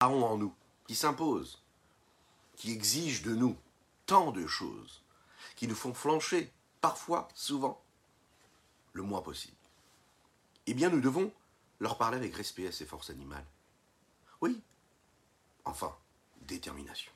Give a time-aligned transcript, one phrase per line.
[0.00, 0.54] en nous,
[0.86, 1.62] qui s'impose,
[2.56, 3.56] qui exige de nous
[4.06, 5.02] tant de choses,
[5.56, 7.82] qui nous font flancher, parfois, souvent,
[8.92, 9.56] le moins possible.
[10.66, 11.32] Eh bien, nous devons
[11.78, 13.44] leur parler avec respect à ces forces animales.
[14.40, 14.60] Oui,
[15.64, 15.94] enfin,
[16.42, 17.12] détermination.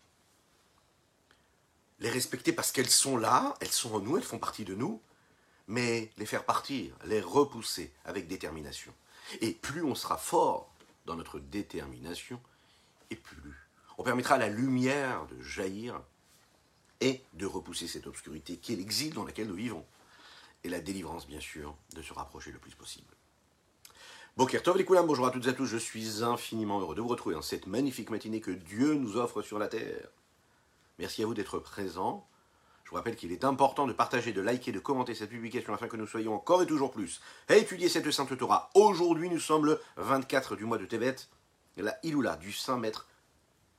[2.01, 5.01] Les respecter parce qu'elles sont là, elles sont en nous, elles font partie de nous,
[5.67, 8.93] mais les faire partir, les repousser avec détermination.
[9.41, 10.71] Et plus on sera fort
[11.07, 12.41] dans notre détermination,
[13.11, 13.55] et plus
[13.99, 16.01] on permettra à la lumière de jaillir
[17.01, 19.85] et de repousser cette obscurité qui est l'exil dans laquelle nous vivons.
[20.65, 23.15] Et la délivrance, bien sûr, de se rapprocher le plus possible.
[24.37, 27.37] Bokertov les bonjour à toutes et à tous, je suis infiniment heureux de vous retrouver
[27.37, 30.09] dans cette magnifique matinée que Dieu nous offre sur la terre.
[30.99, 32.27] Merci à vous d'être présents.
[32.85, 35.87] Je vous rappelle qu'il est important de partager, de liker, de commenter cette publication afin
[35.87, 38.71] que nous soyons encore et toujours plus à étudier cette sainte Torah.
[38.75, 41.17] Aujourd'hui, nous sommes le 24 du mois de Tevet,
[41.83, 43.07] la Iloula du Saint Maître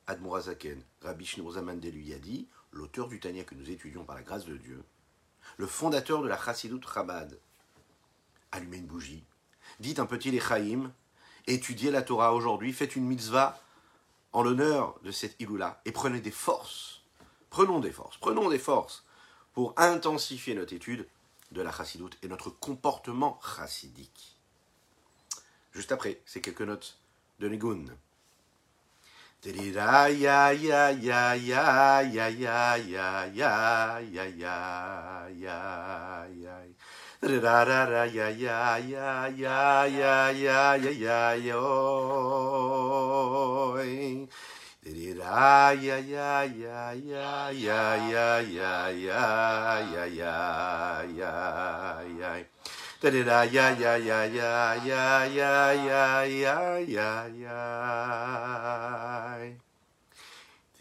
[0.08, 4.58] Admorazaken, Rabbi Shneur Zaman Deluyadi, l'auteur du Tania que nous étudions par la grâce de
[4.58, 4.84] Dieu,
[5.58, 7.40] le fondateur de la Chassidut Chabad.
[8.52, 9.24] Allumez une bougie,
[9.80, 10.92] dites un petit Lechaïm,
[11.48, 13.60] étudiez la Torah aujourd'hui, faites une mitzvah
[14.34, 17.02] en l'honneur de cette Iloula et prenez des forces.
[17.50, 19.06] Prenons des forces, prenons des forces
[19.54, 21.08] pour intensifier notre étude
[21.52, 24.38] de la Chassidut et notre comportement chassidique.
[25.72, 27.00] Juste après, c'est quelques notes
[27.40, 27.90] de Negun.
[29.46, 34.58] ya ya ya ya ya ya ya ya ya ya ya
[35.30, 36.58] ya ya
[37.22, 41.66] ra ra ra ya ya ya ya ya ya ya ya yo
[45.14, 49.16] ra ya ya ya ya ya ya ya ya
[49.80, 50.34] ya ya
[51.06, 51.34] ya
[52.20, 52.55] ya
[53.12, 57.60] da da ya ya ya ya ya ya ya ya ya ya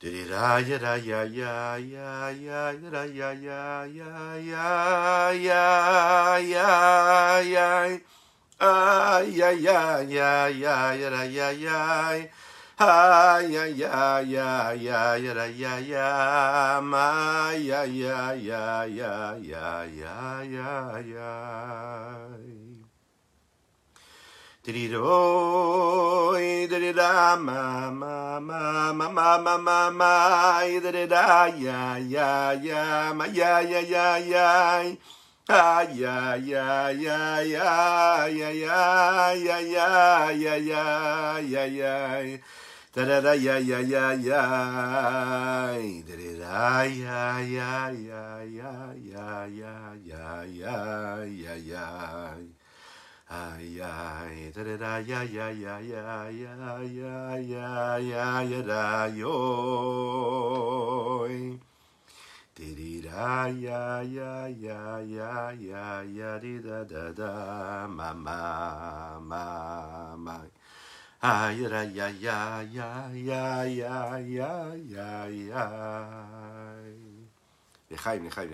[0.00, 0.32] Did it?
[0.32, 7.98] Ah, yeah, yeah, yeah, yeah, yeah, yeah, yeah, yeah, yeah, yeah, yeah, yeah.
[8.60, 9.24] ay.
[9.24, 12.28] yeah, yeah, yeah, yeah, yeah, yeah, ay.
[12.80, 16.08] Ha ya ya ya ya ya ya ya
[17.52, 20.72] ya ya ya ya ya ya ya ya ya
[33.92, 34.96] ya ya ma
[35.52, 42.59] Ah, yeah, yeah, yeah, yeah, yeah, yeah, yeah, yeah, yeah, yeah.
[42.92, 44.42] Da da da ya ya ya ya
[46.02, 50.74] da da ya ya ya ya ya ya ya ya
[51.22, 51.86] ya ya
[53.30, 59.38] ay ay da da ya ya ya ya ya ya ya ya ya da yo
[62.58, 69.59] di da ya ya ya ya ya ya di da da da ma ma ma
[71.22, 75.66] Ay, ya, ya, ya, ya, ya, ya, ya, ya, ya.
[77.90, 78.48] Lechaim, lechaim,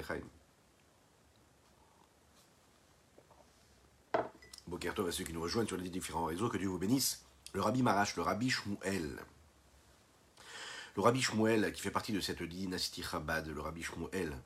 [5.06, 7.24] à ceux qui nous rejoignent sur les différents réseaux, que Dieu vous bénisse.
[7.52, 9.16] Le Rabbi Marash, le Rabbi Shmuel.
[10.96, 14.36] Le Rabbi Shmuel, qui fait partie de cette dynastie Chabad, le Rabbi Shmuel,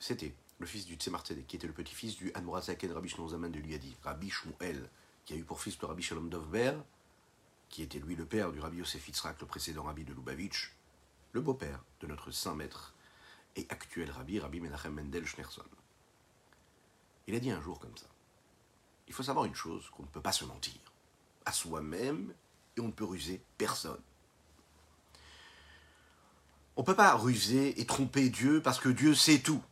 [0.00, 3.60] c'était le fils du Tzemar Tzedek, qui était le petit-fils du Admorazaken Rabbi Shnozaman de
[3.60, 4.90] Liadi, Rabbi Shmuel,
[5.24, 6.72] qui a eu pour fils le Rabbi Shalom Dovber,
[7.72, 9.10] qui était lui le père du Rabbi Yosef
[9.40, 10.76] le précédent Rabbi de Lubavitch,
[11.32, 12.94] le beau-père de notre saint maître
[13.56, 15.64] et actuel Rabbi, Rabbi Menachem Mendel Schneerson.
[17.26, 18.06] Il a dit un jour comme ça,
[19.08, 20.80] il faut savoir une chose, qu'on ne peut pas se mentir
[21.46, 22.34] à soi-même
[22.76, 24.02] et on ne peut ruser personne.
[26.76, 29.62] On ne peut pas ruser et tromper Dieu parce que Dieu sait tout,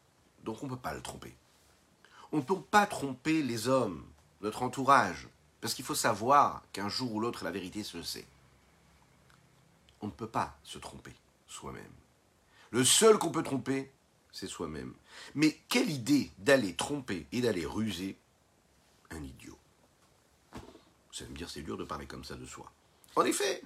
[0.42, 1.36] donc on ne peut pas le tromper.
[2.32, 4.06] On ne peut pas tromper les hommes,
[4.40, 5.28] notre entourage,
[5.60, 8.26] parce qu'il faut savoir qu'un jour ou l'autre, la vérité se sait.
[10.00, 11.14] On ne peut pas se tromper
[11.46, 11.92] soi-même.
[12.70, 13.90] Le seul qu'on peut tromper,
[14.32, 14.94] c'est soi-même.
[15.34, 18.16] Mais quelle idée d'aller tromper et d'aller ruser
[19.10, 19.58] un idiot?
[20.52, 22.70] Vous allez me dire, c'est dur de parler comme ça de soi.
[23.16, 23.62] En effet,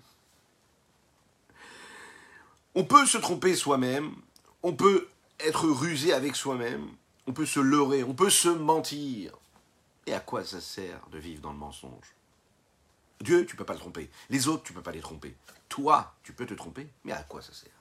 [2.75, 4.14] on peut se tromper soi-même,
[4.62, 5.08] on peut
[5.38, 6.88] être rusé avec soi-même,
[7.26, 9.32] on peut se leurrer, on peut se mentir.
[10.06, 12.15] Et à quoi ça sert de vivre dans le mensonge?
[13.21, 14.11] Dieu, tu peux pas le tromper.
[14.29, 15.37] Les autres, tu peux pas les tromper.
[15.69, 17.73] Toi, tu peux te tromper, mais à quoi ça sert?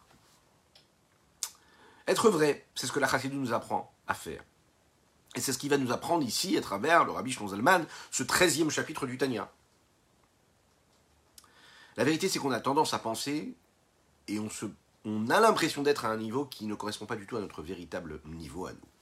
[2.07, 4.43] Être vrai, c'est ce que la Chassidou nous apprend à faire.
[5.35, 7.55] Et c'est ce qu'il va nous apprendre ici, à travers le Rabbi Shlomo
[8.11, 9.51] ce treizième chapitre du Tanya.
[11.97, 13.55] La vérité, c'est qu'on a tendance à penser,
[14.27, 17.41] et on a l'impression d'être à un niveau qui ne correspond pas du tout à
[17.41, 18.92] notre véritable niveau à nous.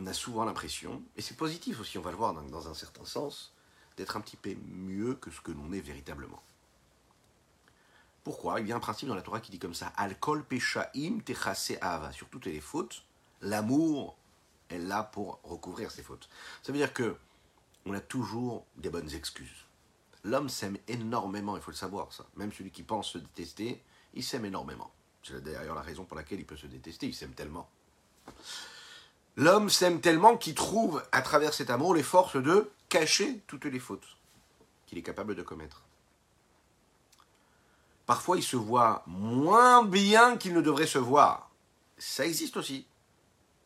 [0.00, 3.04] On a souvent l'impression, et c'est positif aussi, on va le voir dans un certain
[3.04, 3.52] sens,
[3.96, 6.40] d'être un petit peu mieux que ce que l'on est véritablement.
[8.22, 8.60] Pourquoi?
[8.60, 11.72] Il y a un principe dans la Torah qui dit comme ça Alkol peshaim techase
[11.80, 12.12] ava.
[12.12, 13.02] Sur toutes les fautes,
[13.40, 14.16] l'amour
[14.68, 16.28] est là pour recouvrir ces fautes.
[16.62, 17.16] Ça veut dire que
[17.84, 19.66] on a toujours des bonnes excuses.
[20.22, 22.24] L'homme s'aime énormément, il faut le savoir ça.
[22.36, 23.82] Même celui qui pense se détester,
[24.14, 24.92] il s'aime énormément.
[25.24, 27.68] C'est d'ailleurs la raison pour laquelle il peut se détester, il s'aime tellement.
[29.38, 33.78] L'homme s'aime tellement qu'il trouve à travers cet amour les forces de cacher toutes les
[33.78, 34.16] fautes
[34.84, 35.84] qu'il est capable de commettre.
[38.04, 41.52] Parfois, il se voit moins bien qu'il ne devrait se voir.
[41.98, 42.84] Ça existe aussi.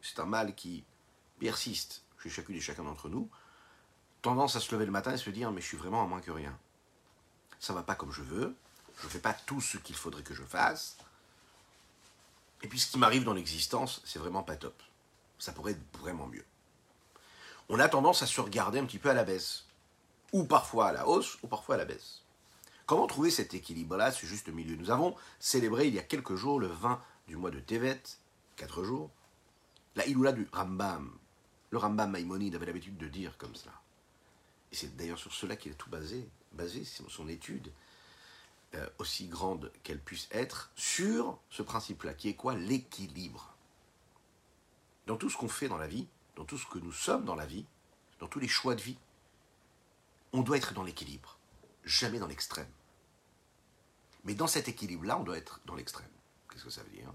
[0.03, 0.85] C'est un mal qui
[1.39, 3.31] persiste chez chacune et chacun d'entre nous.
[4.21, 6.21] Tendance à se lever le matin et se dire Mais je suis vraiment à moins
[6.21, 6.55] que rien.
[7.61, 8.55] Ça va pas comme je veux.
[8.99, 10.99] Je ne fais pas tout ce qu'il faudrait que je fasse.
[12.61, 14.75] Et puis ce qui m'arrive dans l'existence, c'est vraiment pas top.
[15.43, 16.45] Ça pourrait être vraiment mieux
[17.73, 19.65] on a tendance à se regarder un petit peu à la baisse.
[20.33, 22.21] Ou parfois à la hausse, ou parfois à la baisse.
[22.85, 26.61] Comment trouver cet équilibre-là, ce juste milieu Nous avons célébré il y a quelques jours,
[26.61, 28.03] le 20 du mois de Tevet,
[28.57, 29.11] 4 jours,
[29.97, 31.17] la Iloula du Rambam.
[31.71, 33.73] Le Rambam Maïmonide avait l'habitude de dire comme cela.
[34.71, 37.73] Et c'est d'ailleurs sur cela qu'il a tout basé, basé son étude,
[38.75, 42.55] euh, aussi grande qu'elle puisse être, sur ce principe-là, qui est quoi?
[42.55, 43.52] L'équilibre.
[45.07, 46.07] Dans tout ce qu'on fait dans la vie,
[46.37, 47.67] dans tout ce que nous sommes dans la vie,
[48.21, 48.99] dans tous les choix de vie,
[50.33, 51.39] on doit être dans l'équilibre,
[51.85, 52.71] jamais dans l'extrême.
[54.25, 56.09] Mais dans cet équilibre-là, on doit être dans l'extrême.
[56.51, 57.13] Qu'est-ce que ça veut dire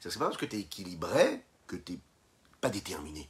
[0.00, 2.00] C'est pas parce que tu es équilibré que tu n'es
[2.60, 3.28] pas déterminé.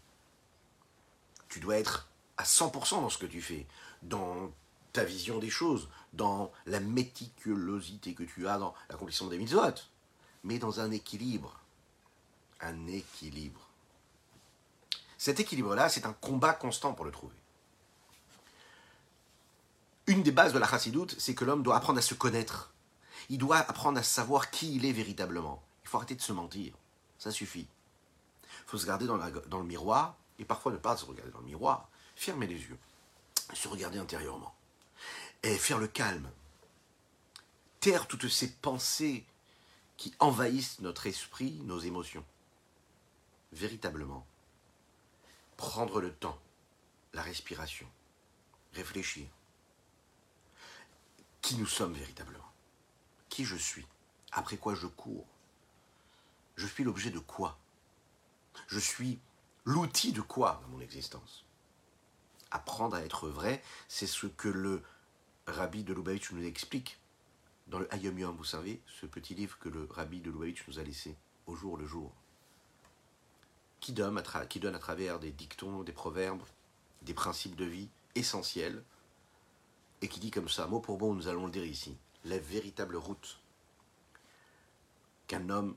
[1.48, 3.66] Tu dois être à 100% dans ce que tu fais,
[4.02, 4.52] dans
[4.92, 9.74] ta vision des choses, dans la méticulosité que tu as dans l'accomplissement des mitzvot,
[10.42, 11.60] mais dans un équilibre.
[12.60, 13.69] Un équilibre.
[15.20, 17.36] Cet équilibre-là, c'est un combat constant pour le trouver.
[20.06, 22.72] Une des bases de la chassidoute, c'est que l'homme doit apprendre à se connaître.
[23.28, 25.62] Il doit apprendre à savoir qui il est véritablement.
[25.82, 26.72] Il faut arrêter de se mentir.
[27.18, 27.66] Ça suffit.
[28.44, 31.40] Il faut se regarder dans, dans le miroir, et parfois ne pas se regarder dans
[31.40, 31.90] le miroir.
[32.16, 32.78] Fermer les yeux.
[33.52, 34.54] Se regarder intérieurement.
[35.42, 36.30] Et faire le calme.
[37.80, 39.26] Taire toutes ces pensées
[39.98, 42.24] qui envahissent notre esprit, nos émotions.
[43.52, 44.26] Véritablement
[45.60, 46.40] prendre le temps,
[47.12, 47.86] la respiration,
[48.72, 49.28] réfléchir.
[51.42, 52.50] Qui nous sommes véritablement?
[53.28, 53.86] Qui je suis?
[54.32, 55.26] Après quoi je cours?
[56.56, 57.58] Je suis l'objet de quoi?
[58.68, 59.20] Je suis
[59.66, 61.44] l'outil de quoi dans mon existence?
[62.50, 64.82] Apprendre à être vrai, c'est ce que le
[65.46, 66.98] rabbi de Lubavitch nous explique
[67.66, 70.78] dans le Hayom Yom, vous savez, ce petit livre que le rabbi de Lubavitch nous
[70.78, 72.14] a laissé au jour le jour
[73.80, 76.42] qui donne, à travers des dictons, des proverbes,
[77.02, 78.82] des principes de vie essentiels,
[80.02, 82.96] et qui dit comme ça, mot pour mot, nous allons le dire ici, la véritable
[82.96, 83.38] route
[85.26, 85.76] qu'un homme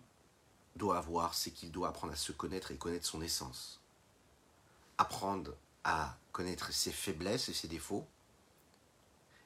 [0.76, 3.80] doit avoir, c'est qu'il doit apprendre à se connaître et connaître son essence.
[4.98, 8.08] Apprendre à connaître ses faiblesses et ses défauts,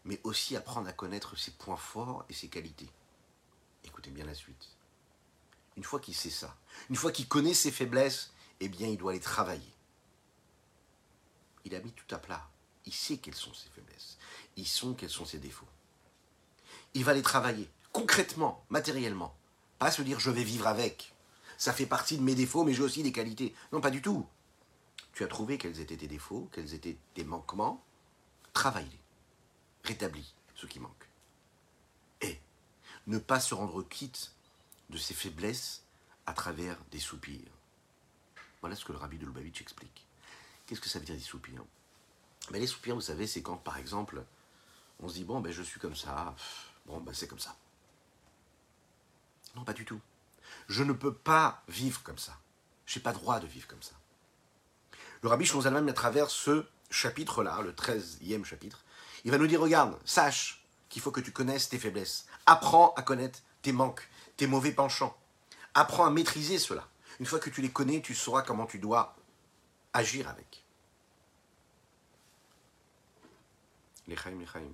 [0.05, 2.89] mais aussi apprendre à connaître ses points forts et ses qualités.
[3.83, 4.69] Écoutez bien la suite.
[5.75, 6.55] Une fois qu'il sait ça,
[6.89, 9.73] une fois qu'il connaît ses faiblesses eh bien, il doit les travailler.
[11.65, 12.49] Il a mis tout à plat.
[12.85, 14.17] Il sait quelles sont ses faiblesses.
[14.55, 15.67] Il sait quels sont ses défauts.
[16.93, 19.35] Il va les travailler, concrètement, matériellement.
[19.77, 21.13] Pas se dire je vais vivre avec.
[21.57, 23.53] Ça fait partie de mes défauts, mais j'ai aussi des qualités.
[23.71, 24.25] Non, pas du tout.
[25.13, 27.83] Tu as trouvé quels étaient tes défauts, quels étaient tes manquements.
[28.53, 28.99] Travaille-les.
[29.83, 31.09] Rétablis ce qui manque.
[32.21, 32.39] Et
[33.07, 34.33] ne pas se rendre quitte
[34.89, 35.83] de ses faiblesses
[36.25, 37.56] à travers des soupirs.
[38.67, 40.05] Voilà ce que le rabbi de Lubavitch explique.
[40.65, 41.63] Qu'est-ce que ça veut dire des soupirs
[42.51, 44.21] Mais Les soupirs, vous savez, c'est quand, par exemple,
[44.99, 46.35] on se dit, bon, ben, je suis comme ça,
[46.85, 47.55] bon, ben, c'est comme ça.
[49.55, 50.01] Non, pas du tout.
[50.67, 52.37] Je ne peux pas vivre comme ça.
[52.85, 53.95] Je n'ai pas droit de vivre comme ça.
[55.21, 58.83] Le rabbi Shlomo à travers ce chapitre-là, le 13e chapitre,
[59.23, 62.25] il va nous dire, regarde, sache qu'il faut que tu connaisses tes faiblesses.
[62.45, 65.15] Apprends à connaître tes manques, tes mauvais penchants.
[65.73, 66.85] Apprends à maîtriser cela.
[67.19, 69.15] Une fois que tu les connais, tu sauras comment tu dois
[69.93, 70.63] agir avec.
[74.07, 74.71] Lechaim, lechaim.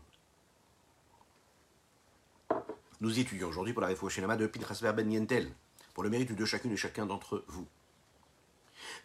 [3.02, 5.54] Nous étudions aujourd'hui pour la Shinama de Pinchas Ben Yentel,
[5.94, 7.68] pour le mérite de chacune et chacun d'entre vous.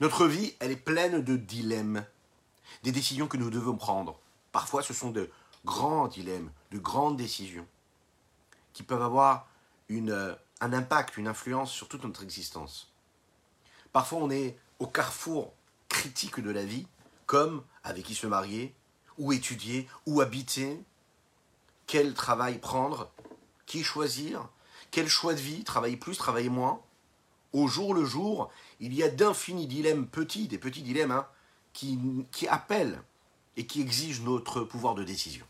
[0.01, 2.05] Notre vie, elle est pleine de dilemmes,
[2.83, 4.21] des décisions que nous devons prendre.
[4.53, 5.31] Parfois, ce sont de
[5.65, 7.67] grands dilemmes, de grandes décisions,
[8.73, 9.49] qui peuvent avoir
[9.89, 12.93] une, un impact, une influence sur toute notre existence.
[13.93, 15.53] Parfois, on est au carrefour
[15.89, 16.87] critique de la vie,
[17.27, 18.75] comme avec qui se marier,
[19.17, 20.81] où étudier, où habiter,
[21.87, 23.11] quel travail prendre,
[23.67, 24.49] qui choisir,
[24.91, 26.81] quel choix de vie, travailler plus, travailler moins?
[27.53, 31.27] Au jour le jour, il y a d'infinis dilemmes petits, des petits dilemmes, hein,
[31.73, 31.99] qui,
[32.31, 33.03] qui appellent
[33.57, 35.47] et qui exigent notre pouvoir de décision.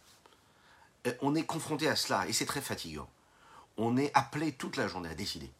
[1.21, 3.09] On est confronté à cela et c'est très fatigant.
[3.76, 5.50] On est appelé toute la journée à décider.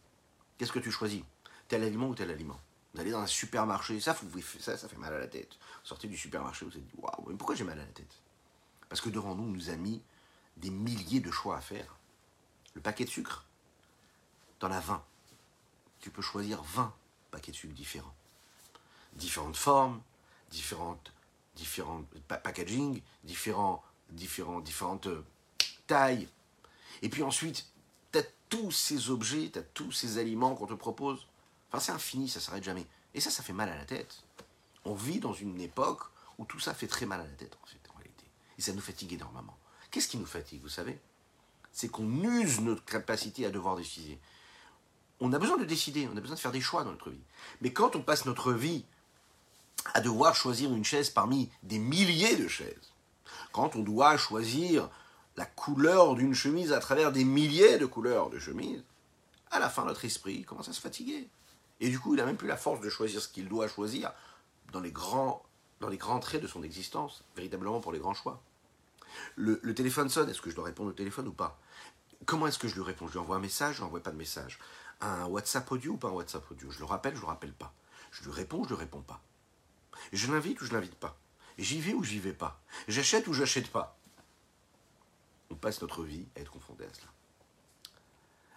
[0.57, 1.23] Qu'est-ce que tu choisis?
[1.67, 2.59] Tel aliment ou tel aliment?
[2.93, 4.15] Vous allez dans un supermarché, ça,
[4.59, 5.51] ça, ça fait mal à la tête.
[5.51, 8.15] Vous sortez du supermarché, vous vous dites Waouh, mais pourquoi j'ai mal à la tête?
[8.89, 10.01] Parce que devant nous, on nous a mis
[10.57, 11.97] des milliers de choix à faire.
[12.73, 13.45] Le paquet de sucre,
[14.57, 15.03] t'en as 20.
[15.99, 16.93] Tu peux choisir 20
[17.31, 18.13] paquets de sucre différents.
[19.13, 20.01] Différentes formes,
[20.49, 21.13] différentes,
[21.55, 25.25] différentes packaging, différents, différents, différentes euh,
[25.87, 26.27] tailles.
[27.01, 27.67] Et puis ensuite,
[28.11, 31.27] tu as tous ces objets, tu as tous ces aliments qu'on te propose.
[31.71, 32.85] Enfin, c'est infini, ça s'arrête jamais.
[33.13, 34.23] Et ça, ça fait mal à la tête.
[34.85, 36.03] On vit dans une époque
[36.37, 38.25] où tout ça fait très mal à la tête, en en réalité.
[38.57, 39.57] Et ça nous fatigue énormément.
[39.91, 40.99] Qu'est-ce qui nous fatigue, vous savez?
[41.71, 44.19] C'est qu'on use notre capacité à devoir décider
[45.19, 47.23] on a besoin de décider, on a besoin de faire des choix dans notre vie.
[47.61, 48.85] Mais quand on passe notre vie
[49.93, 52.93] à devoir choisir une chaise parmi des milliers de chaises,
[53.51, 54.89] quand on doit choisir
[55.35, 58.83] la couleur d'une chemise à travers des milliers de couleurs de chemises,
[59.51, 61.27] à la fin notre esprit commence à se fatiguer.
[61.79, 64.11] Et du coup, il n'a même plus la force de choisir ce qu'il doit choisir
[64.71, 65.43] dans les, grands,
[65.79, 68.41] dans les grands traits de son existence, véritablement pour les grands choix.
[69.35, 71.59] Le, le téléphone sonne, est-ce que je dois répondre au téléphone ou pas?
[72.25, 73.07] Comment est-ce que je lui réponds?
[73.07, 74.59] Je lui envoie un message, je lui envoie pas de message
[75.01, 76.69] un WhatsApp audio ou pas un WhatsApp audio?
[76.71, 77.73] Je le rappelle, je le rappelle pas.
[78.11, 79.21] Je lui réponds, je ne réponds pas?
[80.11, 81.17] Je l'invite ou je l'invite pas?
[81.57, 82.61] J'y vais ou j'y vais pas?
[82.87, 83.97] J'achète ou j'achète pas?
[85.49, 87.07] On passe notre vie à être confronté à cela.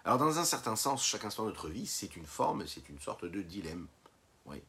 [0.05, 2.99] Alors dans un certain sens, chaque instant de notre vie, c'est une forme, c'est une
[2.99, 3.87] sorte de dilemme.
[4.45, 4.61] Oui.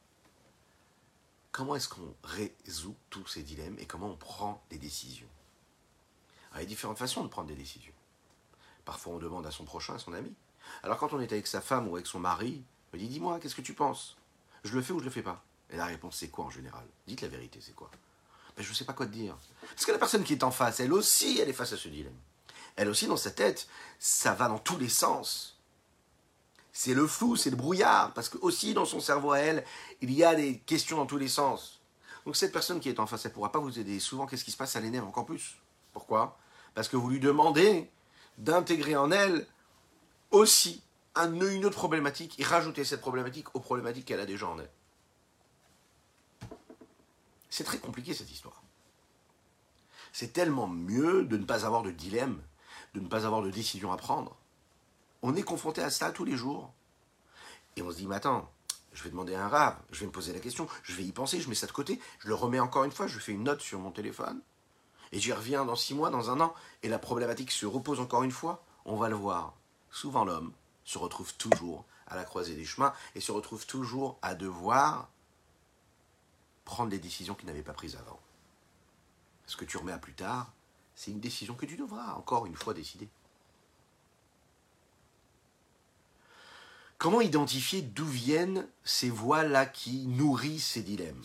[1.51, 5.29] Comment est-ce qu'on résout tous ces dilemmes et comment on prend des décisions?
[6.55, 7.93] Il y a différentes façons de prendre des décisions.
[8.85, 10.33] Parfois on demande à son prochain, à son ami.
[10.85, 12.63] Alors quand on est avec sa femme ou avec son mari,
[12.93, 14.17] on dit dis-moi, qu'est-ce que tu penses?
[14.63, 15.43] Je le fais ou je le fais pas?
[15.71, 16.87] Et la réponse c'est quoi en général?
[17.09, 17.91] Dites la vérité, c'est quoi?
[18.57, 19.37] Ben, Je ne sais pas quoi te dire.
[19.69, 21.89] Parce que la personne qui est en face, elle aussi, elle est face à ce
[21.89, 22.15] dilemme.
[22.77, 25.61] Elle aussi, dans sa tête, ça va dans tous les sens.
[26.73, 29.65] C'est le flou, c'est le brouillard, parce que aussi dans son cerveau à elle,
[30.01, 31.81] il y a des questions dans tous les sens.
[32.27, 34.01] Donc cette personne qui est en face, elle ne pourra pas vous aider.
[34.01, 34.73] Souvent, qu'est-ce qui se passe?
[34.73, 35.57] Ça l'énerve encore plus.
[35.93, 36.37] Pourquoi?
[36.75, 37.89] Parce que vous lui demandez
[38.39, 39.47] d'intégrer en elle
[40.33, 40.83] aussi
[41.17, 44.71] une autre problématique et rajouter cette problématique aux problématiques qu'elle a déjà en elle.
[47.51, 48.61] C'est très compliqué cette histoire.
[50.13, 52.43] C'est tellement mieux de ne pas avoir de dilemme,
[52.95, 54.37] de ne pas avoir de décision à prendre.
[55.23, 56.73] On est confronté à ça tous les jours.
[57.77, 58.51] Et on se dit, mais attends,
[58.93, 61.13] je vais demander à un rave, je vais me poser la question, je vais y
[61.13, 63.43] penser, je mets ça de côté, je le remets encore une fois, je fais une
[63.43, 64.41] note sur mon téléphone,
[65.11, 68.23] et j'y reviens dans six mois, dans un an, et la problématique se repose encore
[68.23, 69.55] une fois, on va le voir
[69.95, 70.53] souvent l'homme
[70.85, 75.09] se retrouve toujours à la croisée des chemins et se retrouve toujours à devoir
[76.65, 78.21] prendre des décisions qu'il n'avait pas prises avant.
[79.47, 80.53] Ce que tu remets à plus tard,
[80.95, 83.09] c'est une décision que tu devras encore une fois décider.
[86.99, 91.25] Comment identifier d'où viennent ces voix-là qui nourrissent ces dilemmes?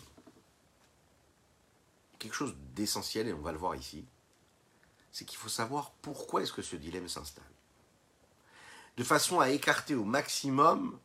[2.17, 4.05] Quelque chose d'essentiel, et on va le voir ici,
[5.11, 7.45] c'est qu'il faut savoir pourquoi est-ce que ce dilemme s'installe
[8.99, 10.99] de façon à écarter au maximum,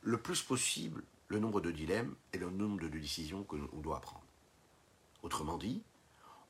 [0.00, 4.24] le plus possible, le nombre de dilemmes et le nombre de décisions que doit prendre.
[5.22, 5.82] Autrement dit,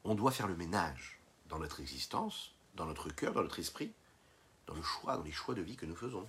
[0.07, 3.93] on doit faire le ménage dans notre existence, dans notre cœur, dans notre esprit,
[4.67, 6.27] dans le choix, dans les choix de vie que nous faisons.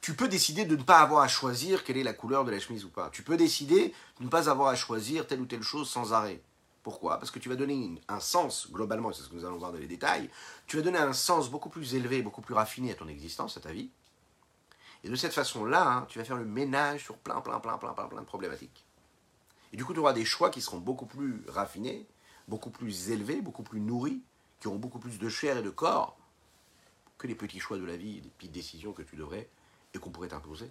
[0.00, 2.58] Tu peux décider de ne pas avoir à choisir quelle est la couleur de la
[2.58, 3.08] chemise ou pas.
[3.10, 6.42] Tu peux décider de ne pas avoir à choisir telle ou telle chose sans arrêt.
[6.82, 7.18] Pourquoi?
[7.18, 9.78] Parce que tu vas donner un sens, globalement, c'est ce que nous allons voir dans
[9.78, 10.30] les détails,
[10.66, 13.60] tu vas donner un sens beaucoup plus élevé, beaucoup plus raffiné à ton existence, à
[13.60, 13.90] ta vie.
[15.02, 17.92] Et de cette façon-là, hein, tu vas faire le ménage sur plein, plein, plein, plein,
[17.92, 18.85] plein, plein de problématiques.
[19.72, 22.06] Et du coup, tu auras des choix qui seront beaucoup plus raffinés,
[22.48, 24.22] beaucoup plus élevés, beaucoup plus nourris,
[24.60, 26.16] qui auront beaucoup plus de chair et de corps
[27.18, 29.48] que les petits choix de la vie, les petites décisions que tu devrais
[29.94, 30.70] et qu'on pourrait t'imposer.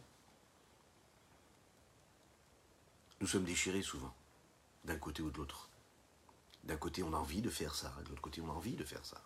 [3.21, 4.13] Nous sommes déchirés souvent,
[4.83, 5.69] d'un côté ou de l'autre.
[6.63, 8.83] D'un côté, on a envie de faire ça, de l'autre côté, on a envie de
[8.83, 9.21] faire ça.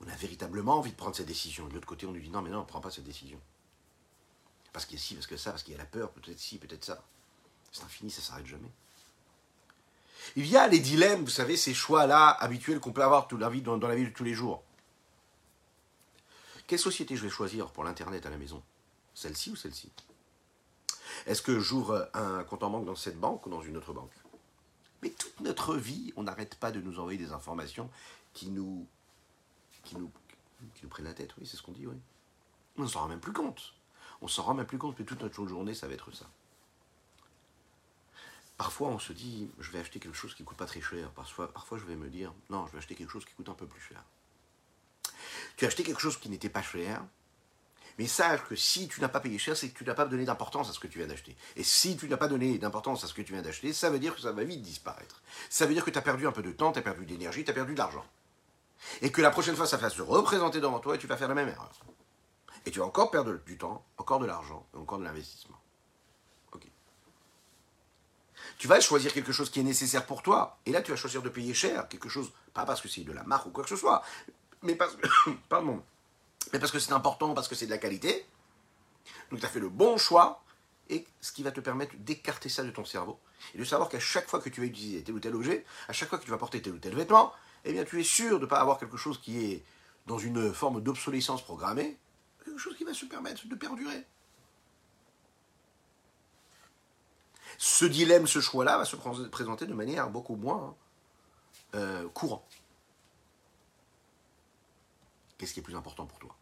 [0.00, 1.66] On a véritablement envie de prendre cette décision.
[1.68, 3.40] De l'autre côté, on nous dit non, mais non, on ne prend pas cette décision.
[4.72, 6.38] Parce qu'il y a ci, parce que ça, parce qu'il y a la peur, peut-être
[6.38, 7.04] ci, peut-être ça.
[7.72, 8.70] C'est infini, ça s'arrête jamais.
[10.36, 13.50] Il y a les dilemmes, vous savez, ces choix-là habituels qu'on peut avoir dans la,
[13.50, 14.62] vie, dans la vie de tous les jours.
[16.66, 18.62] Quelle société je vais choisir pour l'Internet à la maison?
[19.14, 19.90] Celle-ci ou celle-ci?
[21.26, 24.12] Est-ce que j'ouvre un compte en banque dans cette banque ou dans une autre banque?
[25.02, 27.90] Mais toute notre vie, on n'arrête pas de nous envoyer des informations
[28.32, 28.86] qui nous,
[29.82, 30.10] qui nous,
[30.74, 31.96] qui nous prennent la tête, oui, c'est ce qu'on dit, oui.
[32.78, 33.74] On ne s'en rend même plus compte.
[34.22, 36.26] On s'en rend même plus compte que toute notre journée, ça va être ça.
[38.56, 41.10] Parfois, on se dit, je vais acheter quelque chose qui ne coûte pas très cher.
[41.10, 43.66] Parfois, je vais me dire, non, je vais acheter quelque chose qui coûte un peu
[43.66, 44.04] plus cher.
[45.56, 47.04] Tu as acheté quelque chose qui n'était pas cher,
[47.98, 50.24] mais sache que si tu n'as pas payé cher, c'est que tu n'as pas donné
[50.24, 51.36] d'importance à ce que tu viens d'acheter.
[51.56, 53.98] Et si tu n'as pas donné d'importance à ce que tu viens d'acheter, ça veut
[53.98, 55.22] dire que ça va vite disparaître.
[55.50, 57.44] Ça veut dire que tu as perdu un peu de temps, tu as perdu d'énergie,
[57.44, 58.06] tu as perdu de l'argent.
[59.00, 61.28] Et que la prochaine fois, ça va se représenter devant toi et tu vas faire
[61.28, 61.70] la même erreur.
[62.64, 65.60] Et tu vas encore perdre du temps, encore de l'argent, encore de l'investissement.
[66.52, 66.66] Ok.
[68.62, 70.56] Tu vas choisir quelque chose qui est nécessaire pour toi.
[70.66, 73.10] Et là, tu vas choisir de payer cher, quelque chose, pas parce que c'est de
[73.10, 74.04] la marque ou quoi que ce soit,
[74.62, 78.24] mais parce que, c'est important, parce que c'est de la qualité.
[79.32, 80.44] Donc tu as fait le bon choix,
[80.88, 83.18] et ce qui va te permettre d'écarter ça de ton cerveau,
[83.52, 85.92] et de savoir qu'à chaque fois que tu vas utiliser tel ou tel objet, à
[85.92, 87.32] chaque fois que tu vas porter tel ou tel vêtement,
[87.64, 89.64] eh bien tu es sûr de ne pas avoir quelque chose qui est
[90.06, 91.98] dans une forme d'obsolescence programmée,
[92.44, 94.06] quelque chose qui va se permettre de perdurer.
[97.64, 100.74] Ce dilemme, ce choix-là va se présenter de manière beaucoup moins
[101.76, 102.42] euh, courante.
[105.38, 106.34] Qu'est-ce qui est plus important pour toi?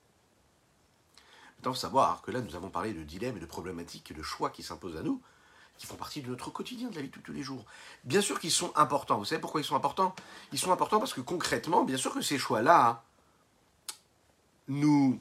[1.59, 4.23] Maintenant, faut savoir que là, nous avons parlé de dilemmes et de problématiques et de
[4.23, 5.21] choix qui s'imposent à nous,
[5.77, 7.67] qui font partie de notre quotidien, de la vie de tous les jours.
[8.05, 9.19] Bien sûr qu'ils sont importants.
[9.19, 10.15] Vous savez pourquoi ils sont importants?
[10.53, 13.05] Ils sont importants parce que concrètement, bien sûr que ces choix-là
[14.69, 15.21] nous,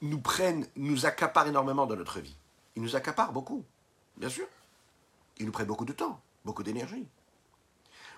[0.00, 2.38] nous prennent, nous accaparent énormément dans notre vie.
[2.74, 3.66] Ils nous accaparent beaucoup,
[4.16, 4.46] bien sûr.
[5.38, 7.06] Ils nous prennent beaucoup de temps, beaucoup d'énergie.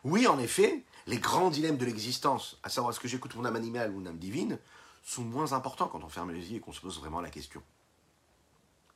[0.04, 3.56] Oui, en effet, les grands dilemmes de l'existence, à savoir est-ce que j'écoute mon âme
[3.56, 4.58] animale ou mon âme divine,
[5.02, 7.62] sont moins importants quand on ferme les yeux et qu'on se pose vraiment la question.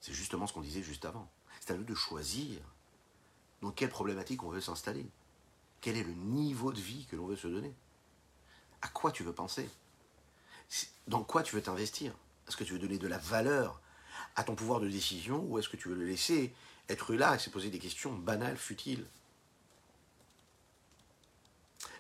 [0.00, 1.28] C'est justement ce qu'on disait juste avant.
[1.60, 2.60] C'est à nous de choisir
[3.62, 5.06] dans quelle problématique on veut s'installer.
[5.80, 7.72] Quel est le niveau de vie que l'on veut se donner
[8.82, 9.68] À quoi tu veux penser
[11.06, 12.14] Dans quoi tu veux t'investir
[12.46, 13.80] Est-ce que tu veux donner de la valeur
[14.36, 16.54] à ton pouvoir de décision ou est-ce que tu veux le laisser
[16.88, 19.06] être là et se poser des questions banales, futiles.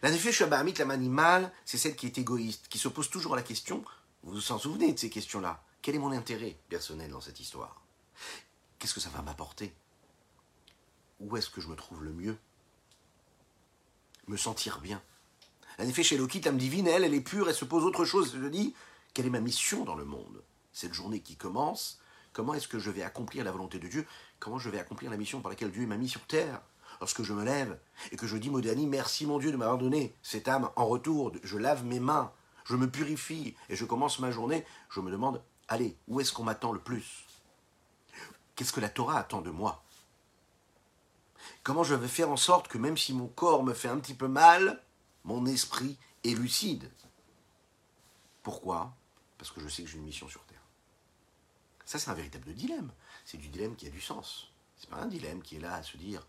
[0.02, 3.42] La nefesh Shabbahamit, l'âme animale, c'est celle qui est égoïste, qui se pose toujours la
[3.42, 3.84] question,
[4.22, 5.62] vous vous en souvenez de ces questions-là?
[5.80, 7.82] Quel est mon intérêt personnel dans cette histoire?
[8.78, 9.74] Qu'est-ce que ça va m'apporter?
[11.20, 12.38] Où est-ce que je me trouve le mieux?
[14.26, 15.02] Me sentir bien.
[15.78, 18.42] La nefesh Elokit, l'âme divine, elle, elle est pure, elle se pose autre chose, elle
[18.42, 18.74] se dit,
[19.14, 20.42] quelle est ma mission dans le monde?
[20.72, 22.00] Cette journée qui commence,
[22.32, 24.06] comment est-ce que je vais accomplir la volonté de Dieu?
[24.42, 26.60] Comment je vais accomplir la mission par laquelle Dieu m'a mis sur terre
[26.98, 27.78] lorsque je me lève
[28.10, 31.30] et que je dis Modani, merci mon Dieu de m'avoir donné cette âme en retour,
[31.44, 32.32] je lave mes mains,
[32.64, 36.42] je me purifie et je commence ma journée, je me demande, allez, où est-ce qu'on
[36.42, 37.24] m'attend le plus?
[38.56, 39.84] Qu'est-ce que la Torah attend de moi?
[41.62, 44.14] Comment je vais faire en sorte que même si mon corps me fait un petit
[44.14, 44.82] peu mal,
[45.22, 46.90] mon esprit est lucide?
[48.42, 48.92] Pourquoi?
[49.38, 50.58] Parce que je sais que j'ai une mission sur Terre.
[51.84, 52.90] Ça, c'est un véritable dilemme.
[53.24, 54.50] C'est du dilemme qui a du sens.
[54.76, 56.26] C'est pas un dilemme qui est là à se dire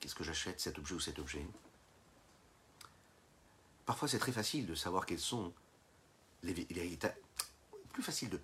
[0.00, 1.46] Qu'est-ce que j'achète, cet objet ou cet objet
[3.84, 5.52] Parfois, c'est très facile de savoir quels sont
[6.42, 6.98] les, les
[7.92, 8.40] Plus facile de.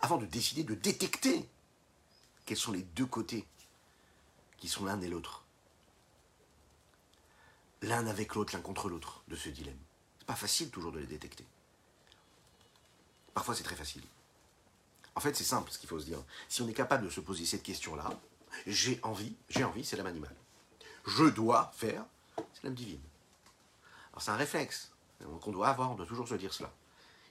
[0.00, 1.48] Avant de décider, de détecter
[2.44, 3.46] quels sont les deux côtés
[4.58, 5.44] qui sont l'un et l'autre.
[7.82, 9.78] L'un avec l'autre, l'un contre l'autre de ce dilemme.
[10.18, 11.46] C'est pas facile toujours de les détecter.
[13.34, 14.02] Parfois, c'est très facile.
[15.14, 16.22] En fait, c'est simple ce qu'il faut se dire.
[16.48, 18.10] Si on est capable de se poser cette question-là,
[18.66, 20.34] j'ai envie, j'ai envie, c'est l'âme animale
[21.06, 22.04] je dois faire,
[22.52, 23.00] c'est l'âme divine.
[24.12, 24.92] Alors c'est un réflexe
[25.40, 26.72] qu'on doit avoir, on doit toujours se dire cela.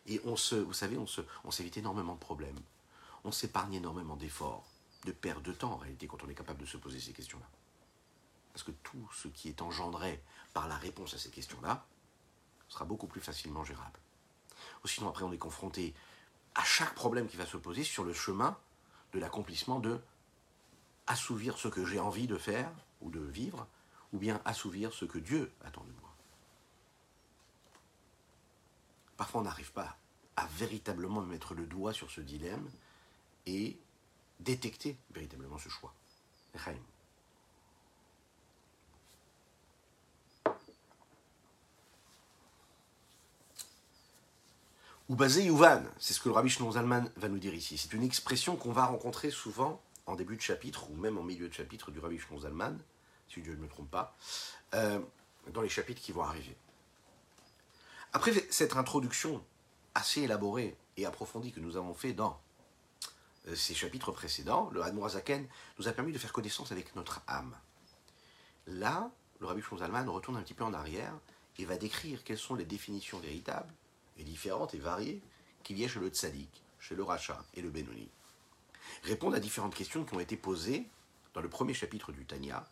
[0.05, 2.59] Et on se, vous savez, on, se, on s'évite énormément de problèmes.
[3.23, 4.65] On s'épargne énormément d'efforts,
[5.05, 7.47] de perte de temps en réalité, quand on est capable de se poser ces questions-là.
[8.51, 10.21] Parce que tout ce qui est engendré
[10.53, 11.85] par la réponse à ces questions-là
[12.67, 13.99] sera beaucoup plus facilement gérable.
[14.83, 15.93] Ou sinon, après, on est confronté
[16.55, 18.57] à chaque problème qui va se poser sur le chemin
[19.13, 19.99] de l'accomplissement de
[21.07, 23.67] assouvir ce que j'ai envie de faire ou de vivre,
[24.13, 26.13] ou bien assouvir ce que Dieu attend de moi.
[29.17, 29.97] Parfois on n'arrive pas
[30.35, 32.69] à véritablement mettre le doigt sur ce dilemme
[33.45, 33.77] et
[34.39, 35.93] détecter véritablement ce choix.
[45.13, 47.77] Ou Yuvan, c'est ce que le rabbi Shnon Zalman va nous dire ici.
[47.77, 51.47] C'est une expression qu'on va rencontrer souvent en début de chapitre ou même en milieu
[51.47, 52.79] de chapitre du rabbi Shnon Zalman,
[53.29, 54.17] si Dieu ne me trompe pas,
[54.73, 54.99] euh,
[55.53, 56.57] dans les chapitres qui vont arriver.
[58.11, 59.45] Après cette introduction
[59.93, 62.41] assez élaborée et approfondie que nous avons fait dans
[63.49, 65.47] euh, ces chapitres précédents, le Zaken
[65.77, 67.55] nous a permis de faire connaissance avec notre âme.
[68.65, 71.13] Là, le Rabbi Zalman retourne un petit peu en arrière
[71.59, 73.71] et va décrire quelles sont les définitions véritables
[74.17, 75.21] et différentes et variées
[75.63, 78.09] qu'il y chez le tzaddik, chez le rachat et le benoni.
[79.03, 80.85] Répondre à différentes questions qui ont été posées
[81.33, 82.67] dans le premier chapitre du Tanya.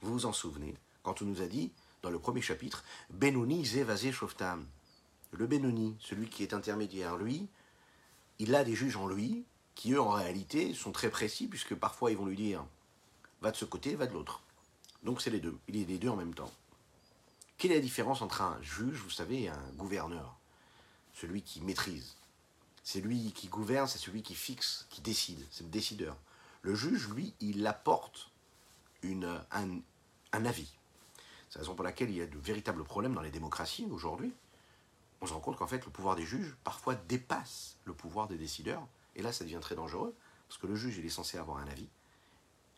[0.00, 1.72] Vous vous en souvenez, quand on nous a dit,
[2.02, 4.66] dans le premier chapitre, Benoni zevazé shoftam.
[5.32, 7.48] Le Benoni, celui qui est intermédiaire, lui,
[8.38, 12.10] il a des juges en lui, qui eux, en réalité, sont très précis, puisque parfois
[12.10, 12.64] ils vont lui dire,
[13.40, 14.42] va de ce côté, va de l'autre.
[15.02, 16.52] Donc c'est les deux, il est les deux en même temps.
[17.58, 20.36] Quelle est la différence entre un juge, vous savez, et un gouverneur?
[21.14, 22.16] Celui qui maîtrise.
[22.82, 26.16] C'est lui qui gouverne, c'est celui qui fixe, qui décide, c'est le décideur.
[26.62, 28.30] Le juge, lui, il apporte
[29.04, 29.80] un,
[30.32, 30.70] un avis.
[31.48, 34.32] C'est la raison pour laquelle il y a de véritables problèmes dans les démocraties aujourd'hui.
[35.20, 38.36] On se rend compte qu'en fait, le pouvoir des juges, parfois, dépasse le pouvoir des
[38.36, 38.86] décideurs.
[39.16, 40.14] Et là, ça devient très dangereux,
[40.48, 41.88] parce que le juge, il est censé avoir un avis,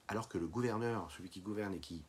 [0.08, 2.04] alors que le gouverneur, celui qui gouverne et qui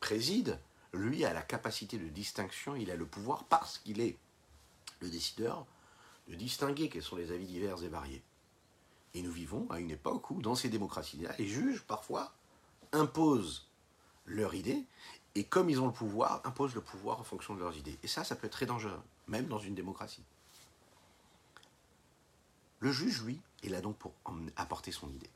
[0.00, 0.60] préside,
[0.92, 4.16] lui a la capacité de distinction, il a le pouvoir parce qu'il est
[5.00, 5.66] le décideur
[6.28, 8.22] de distinguer quels sont les avis divers et variés.
[9.14, 12.34] Et nous vivons à une époque où, dans ces démocraties-là, les juges, parfois,
[12.92, 13.68] imposent
[14.26, 14.84] leur idée,
[15.34, 17.98] et comme ils ont le pouvoir, imposent le pouvoir en fonction de leurs idées.
[18.02, 20.24] Et ça, ça peut être très dangereux, même dans une démocratie.
[22.80, 24.12] Le juge, lui, est là donc pour
[24.56, 25.30] apporter son idée.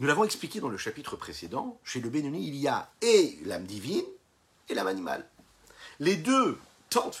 [0.00, 3.64] Nous l'avons expliqué dans le chapitre précédent, chez le Bénoni, il y a et l'âme
[3.64, 4.04] divine
[4.68, 5.28] et l'âme animale.
[6.00, 6.58] Les deux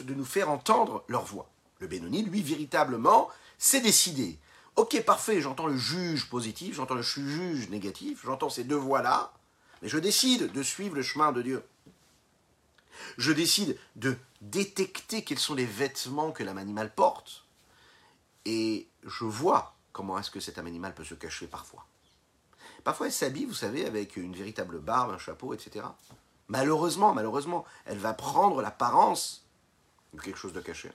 [0.00, 1.48] de nous faire entendre leur voix.
[1.80, 4.38] Le Benoni, lui, véritablement, s'est décidé.
[4.76, 9.32] Ok, parfait, j'entends le juge positif, j'entends le juge négatif, j'entends ces deux voix-là,
[9.82, 11.64] mais je décide de suivre le chemin de Dieu.
[13.18, 17.44] Je décide de détecter quels sont les vêtements que l'âme animale porte,
[18.44, 21.86] et je vois comment est-ce que cet âme animale peut se cacher parfois.
[22.82, 25.86] Parfois, elle s'habille, vous savez, avec une véritable barbe, un chapeau, etc.
[26.48, 29.43] Malheureusement, malheureusement, elle va prendre l'apparence
[30.20, 30.90] quelque chose de caché.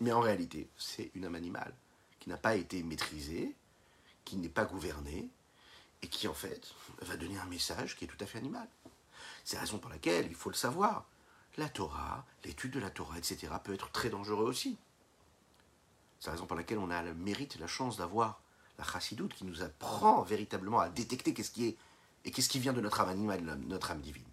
[0.00, 1.74] Mais en réalité, c'est une âme animale
[2.18, 3.54] qui n'a pas été maîtrisée,
[4.24, 5.30] qui n'est pas gouvernée,
[6.02, 8.66] et qui en fait va donner un message qui est tout à fait animal.
[9.44, 11.06] C'est la raison pour laquelle il faut le savoir.
[11.56, 14.78] La Torah, l'étude de la Torah, etc., peut être très dangereux aussi.
[16.18, 18.40] C'est la raison pour laquelle on a le mérite, la chance d'avoir
[18.78, 21.76] la chassidoute qui nous apprend véritablement à détecter qu'est-ce qui est
[22.24, 24.24] et qu'est-ce qui vient de notre âme animale, notre âme divine.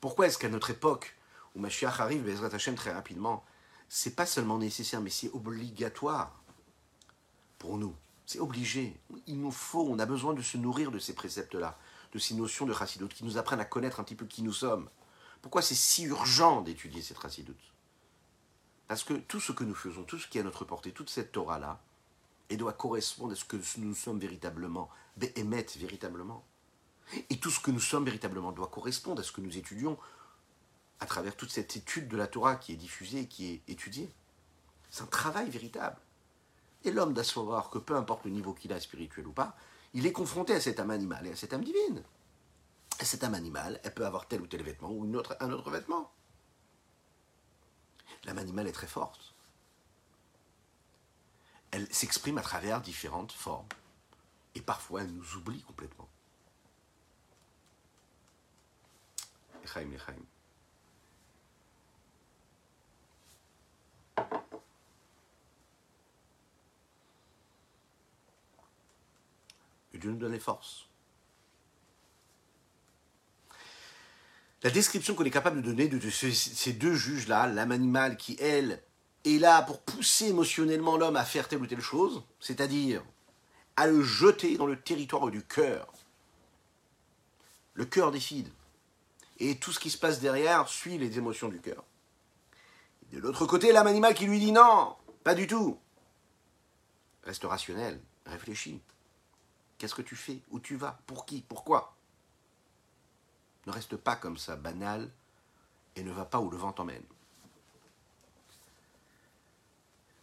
[0.00, 1.16] Pourquoi est-ce qu'à notre époque,
[1.54, 3.44] où Mashiach arrive, Bezrat Hashem, très rapidement,
[3.88, 6.40] c'est pas seulement nécessaire, mais c'est obligatoire
[7.58, 7.94] pour nous.
[8.24, 8.96] C'est obligé.
[9.26, 11.76] Il nous faut, on a besoin de se nourrir de ces préceptes-là,
[12.12, 14.52] de ces notions de chassidut qui nous apprennent à connaître un petit peu qui nous
[14.52, 14.88] sommes.
[15.42, 17.56] Pourquoi c'est si urgent d'étudier cette chassidut
[18.86, 21.10] Parce que tout ce que nous faisons, tout ce qui est à notre portée, toute
[21.10, 21.80] cette Torah-là,
[22.48, 24.88] elle doit correspondre à ce que nous sommes véritablement,
[25.36, 26.44] émettre véritablement.
[27.28, 29.98] Et tout ce que nous sommes véritablement doit correspondre à ce que nous étudions
[31.00, 34.10] à travers toute cette étude de la Torah qui est diffusée, qui est étudiée.
[34.90, 35.96] C'est un travail véritable.
[36.84, 39.56] Et l'homme doit savoir que peu importe le niveau qu'il a, spirituel ou pas,
[39.94, 42.02] il est confronté à cette âme animale et à cette âme divine.
[43.00, 46.10] Et cette âme animale, elle peut avoir tel ou tel vêtement ou un autre vêtement.
[48.24, 49.34] L'âme animale est très forte.
[51.70, 53.68] Elle s'exprime à travers différentes formes.
[54.54, 56.08] Et parfois, elle nous oublie complètement.
[59.64, 60.24] Echaim, Echaim.
[69.98, 70.86] Dieu nous donne les forces.
[74.62, 78.82] La description qu'on est capable de donner de ces deux juges-là, l'âme animale qui, elle,
[79.24, 83.02] est là pour pousser émotionnellement l'homme à faire telle ou telle chose, c'est-à-dire
[83.76, 85.88] à le jeter dans le territoire du cœur.
[87.72, 88.48] Le cœur décide.
[89.38, 91.82] Et tout ce qui se passe derrière suit les émotions du cœur.
[93.12, 95.78] De l'autre côté, l'âme animale qui lui dit non, pas du tout.
[97.24, 98.80] Reste rationnel, réfléchis.
[99.80, 100.42] Qu'est-ce que tu fais?
[100.50, 100.98] Où tu vas?
[101.06, 101.40] Pour qui?
[101.40, 101.96] Pourquoi?
[103.66, 105.10] Ne reste pas comme ça, banal,
[105.96, 107.02] et ne va pas où le vent t'emmène.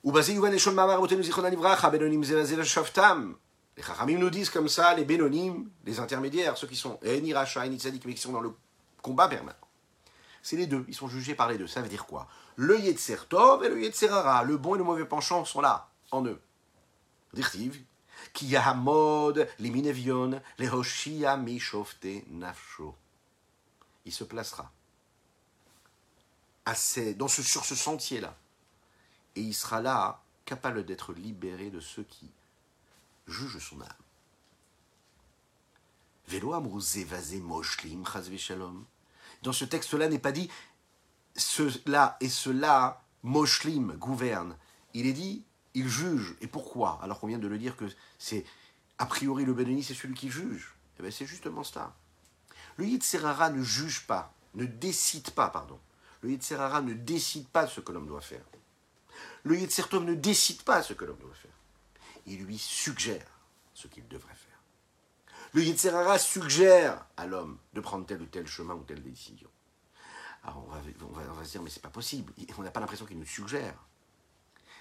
[0.03, 0.23] Les
[3.83, 7.79] Chachamim nous disent comme ça, les Bénonim, les intermédiaires, ceux qui sont ni Racha, ni
[7.79, 8.53] Tzadik, mais qui sont dans le
[9.01, 9.57] combat permanent.
[10.43, 11.65] C'est les deux, ils sont jugés par les deux.
[11.65, 12.27] Ça veut dire quoi?
[12.57, 15.89] Le Yetzer Tov et le Yetzer Hara, le bon et le mauvais penchant sont là,
[16.11, 16.39] en eux.
[17.33, 17.83] Dirtiv,
[18.33, 22.95] qui Yahamod, les Minevion, les Hoshia Nafsho.
[24.05, 24.71] Il se placera
[26.67, 28.35] assez, dans ce, sur ce sentier-là.
[29.35, 32.29] Et il sera là, capable d'être libéré de ceux qui
[33.27, 33.89] juge son âme.
[39.43, 40.49] Dans ce texte-là n'est pas dit
[41.35, 44.57] cela et cela, moshlim, gouverne.
[44.93, 45.43] Il est dit,
[45.77, 46.35] il juge.
[46.41, 46.99] Et pourquoi?
[47.01, 47.85] Alors qu'on vient de le dire que
[48.17, 48.45] c'est,
[48.97, 50.73] a priori, le Benoni, c'est celui qui juge.
[50.99, 51.93] Eh bien, c'est justement cela.
[52.77, 55.79] Le Yitzhara ne juge pas, ne décide pas, pardon.
[56.21, 58.43] Le Yitzhara ne décide pas ce que l'homme doit faire.
[59.43, 61.51] Le Yitzhara ne décide pas ce que l'homme doit faire
[62.27, 63.25] il lui suggère
[63.73, 64.61] ce qu'il devrait faire.
[65.53, 69.49] Le Yitzhara suggère à l'homme de prendre tel ou tel chemin ou telle décision.
[70.43, 70.81] Alors on va,
[71.29, 72.33] on va, se dire, mais c'est pas possible.
[72.57, 73.75] On n'a pas l'impression qu'il nous suggère.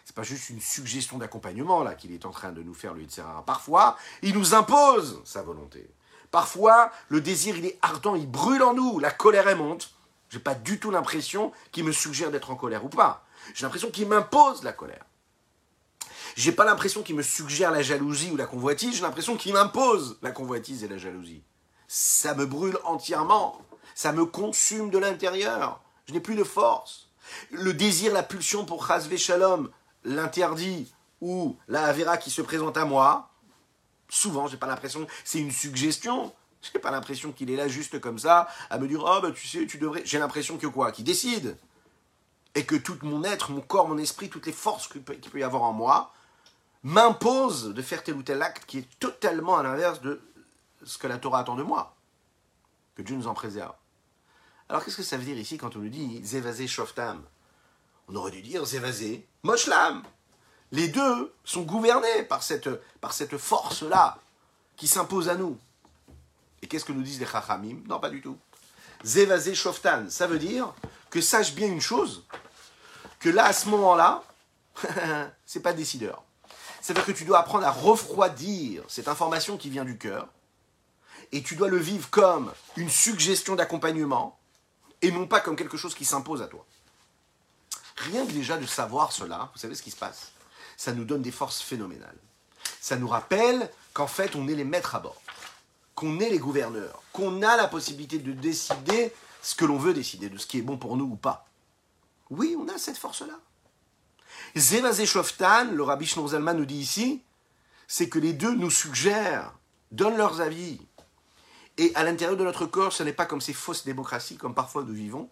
[0.06, 3.02] C'est pas juste une suggestion d'accompagnement là qu'il est en train de nous faire le
[3.02, 3.44] Yitzhara.
[3.44, 5.90] Parfois, il nous impose sa volonté.
[6.30, 9.90] Parfois, le désir, il est ardent, il brûle en nous, la colère, elle monte.
[10.28, 13.26] J'ai pas du tout l'impression qu'il me suggère d'être en colère ou pas.
[13.52, 15.04] J'ai l'impression qu'il m'impose la colère.
[16.36, 20.20] J'ai pas l'impression qu'il me suggère la jalousie ou la convoitise, j'ai l'impression qu'il m'impose
[20.22, 21.42] la convoitise et la jalousie.
[21.88, 23.60] Ça me brûle entièrement,
[23.96, 27.08] ça me consume de l'intérieur, je n'ai plus de force.
[27.50, 29.68] Le désir, la pulsion pour Chazvé Shalom,
[30.06, 33.30] l'interdit ou la Avera qui se présente à moi,
[34.08, 38.18] souvent j'ai pas l'impression, c'est une suggestion, j'ai pas l'impression qu'il est là juste comme
[38.18, 40.02] ça, à me dire Oh, bah tu sais, tu devrais.
[40.04, 40.92] J'ai l'impression que quoi?
[40.92, 41.56] Qu'il décide.
[42.54, 45.42] Et que tout mon être, mon corps, mon esprit, toutes les forces qu'il peut y
[45.42, 46.12] avoir en moi
[46.82, 50.20] m'impose de faire tel ou tel acte qui est totalement à l'inverse de
[50.84, 51.96] ce que la Torah attend de moi.
[52.94, 53.74] Que Dieu nous en préserve.
[54.68, 57.22] Alors qu'est-ce que ça veut dire ici quand on nous dit Zévazé Shoftam?
[58.08, 60.02] On aurait dû dire Zévazé Moshlam.
[60.72, 64.18] Les deux sont gouvernés par cette, force-là
[64.76, 65.58] qui s'impose à nous.
[66.62, 67.82] Et qu'est-ce que nous disent les Chachamim?
[67.86, 68.36] Non, pas du tout.
[69.04, 70.72] Zévazé Shoftan, ça veut dire
[71.10, 72.24] que sache bien une chose,
[73.20, 74.22] que là, à ce moment-là,
[75.46, 76.22] c'est pas décideur.
[76.80, 80.28] C'est-à-dire que tu dois apprendre à refroidir cette information qui vient du cœur,
[81.32, 84.38] et tu dois le vivre comme une suggestion d'accompagnement,
[85.02, 86.64] et non pas comme quelque chose qui s'impose à toi.
[87.98, 90.32] Rien que déjà de savoir cela, vous savez ce qui se passe?
[90.76, 92.18] Ça nous donne des forces phénoménales.
[92.80, 95.20] Ça nous rappelle qu'en fait, on est les maîtres à bord,
[95.94, 100.28] qu'on est les gouverneurs, qu'on a la possibilité de décider ce que l'on veut décider,
[100.28, 101.46] de ce qui est bon pour nous ou pas.
[102.30, 103.38] Oui, on a cette force-là.
[105.04, 107.22] Shoftan, le rabbi Zalman nous dit ici,
[107.86, 109.54] c'est que les deux nous suggèrent,
[109.92, 110.80] donnent leurs avis.
[111.78, 114.82] Et à l'intérieur de notre corps, ce n'est pas comme ces fausses démocraties, comme parfois
[114.82, 115.30] nous vivons.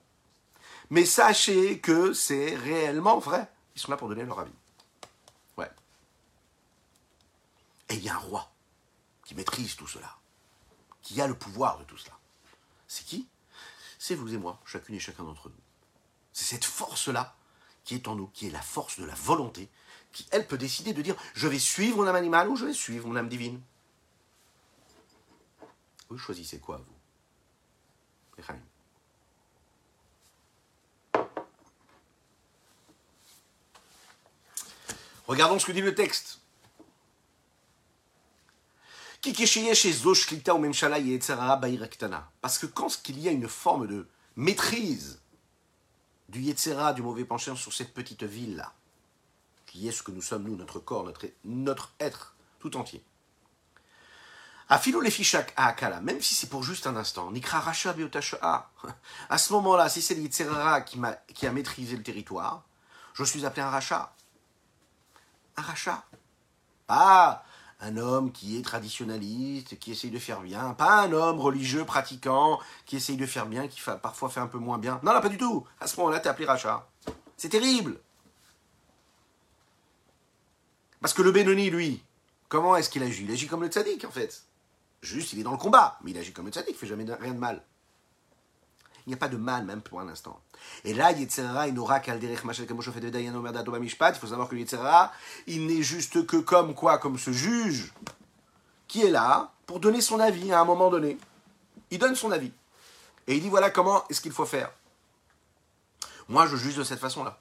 [0.90, 3.50] Mais sachez que c'est réellement vrai.
[3.74, 4.52] Ils sont là pour donner leur avis.
[5.56, 5.70] Ouais.
[7.88, 8.50] Et il y a un roi
[9.24, 10.18] qui maîtrise tout cela,
[11.02, 12.18] qui a le pouvoir de tout cela.
[12.86, 13.28] C'est qui?
[13.98, 15.54] C'est vous et moi, chacune et chacun d'entre nous.
[16.32, 17.34] C'est cette force-là
[17.84, 19.68] qui est en nous, qui est la force de la volonté,
[20.12, 22.72] qui, elle, peut décider de dire je vais suivre mon âme animale ou je vais
[22.72, 23.60] suivre mon âme divine.
[26.08, 28.44] Vous choisissez quoi, vous?
[35.26, 36.40] Regardons ce que dit le texte.
[42.40, 44.06] Parce que quand il y a une forme de
[44.36, 45.20] maîtrise
[46.28, 48.74] du Yetzera, du mauvais penchant sur cette petite ville-là,
[49.64, 51.10] qui est ce que nous sommes, nous, notre corps,
[51.44, 53.02] notre, être tout entier.
[54.68, 57.94] Afilo les fichak akala, même si c'est pour juste un instant, nikra racha
[59.28, 62.64] À ce moment-là, si c'est le qui, a, qui a maîtrisé le territoire,
[63.14, 64.14] je suis appelé un rachat.
[65.56, 66.04] Un rachat.
[66.86, 67.44] Pas
[67.80, 72.58] un homme qui est traditionnaliste, qui essaye de faire bien, pas un homme religieux, pratiquant,
[72.86, 75.00] qui essaye de faire bien, qui parfois fait un peu moins bien.
[75.02, 75.66] Non, non, pas du tout.
[75.80, 76.88] À ce moment-là, t'es appelé rachat.
[77.36, 78.00] C'est terrible.
[81.00, 82.02] Parce que le Benoni, lui,
[82.48, 83.24] comment est-ce qu'il agit?
[83.24, 84.44] Il agit comme le tzaddik, en fait.
[85.02, 87.04] Juste, il est dans le combat, mais il agit comme le tzaddik, il fait jamais
[87.20, 87.62] rien de mal.
[89.06, 90.40] Il n'y a pas de mal, même pour un instant.
[90.84, 95.12] Et là, Yetzera, il n'aura qu'à Il faut savoir que Yetzera,
[95.46, 97.92] il n'est juste que comme quoi Comme ce juge
[98.88, 101.18] qui est là pour donner son avis à un moment donné.
[101.90, 102.52] Il donne son avis.
[103.26, 104.70] Et il dit voilà comment est-ce qu'il faut faire.
[106.28, 107.38] Moi, je juge de cette façon-là.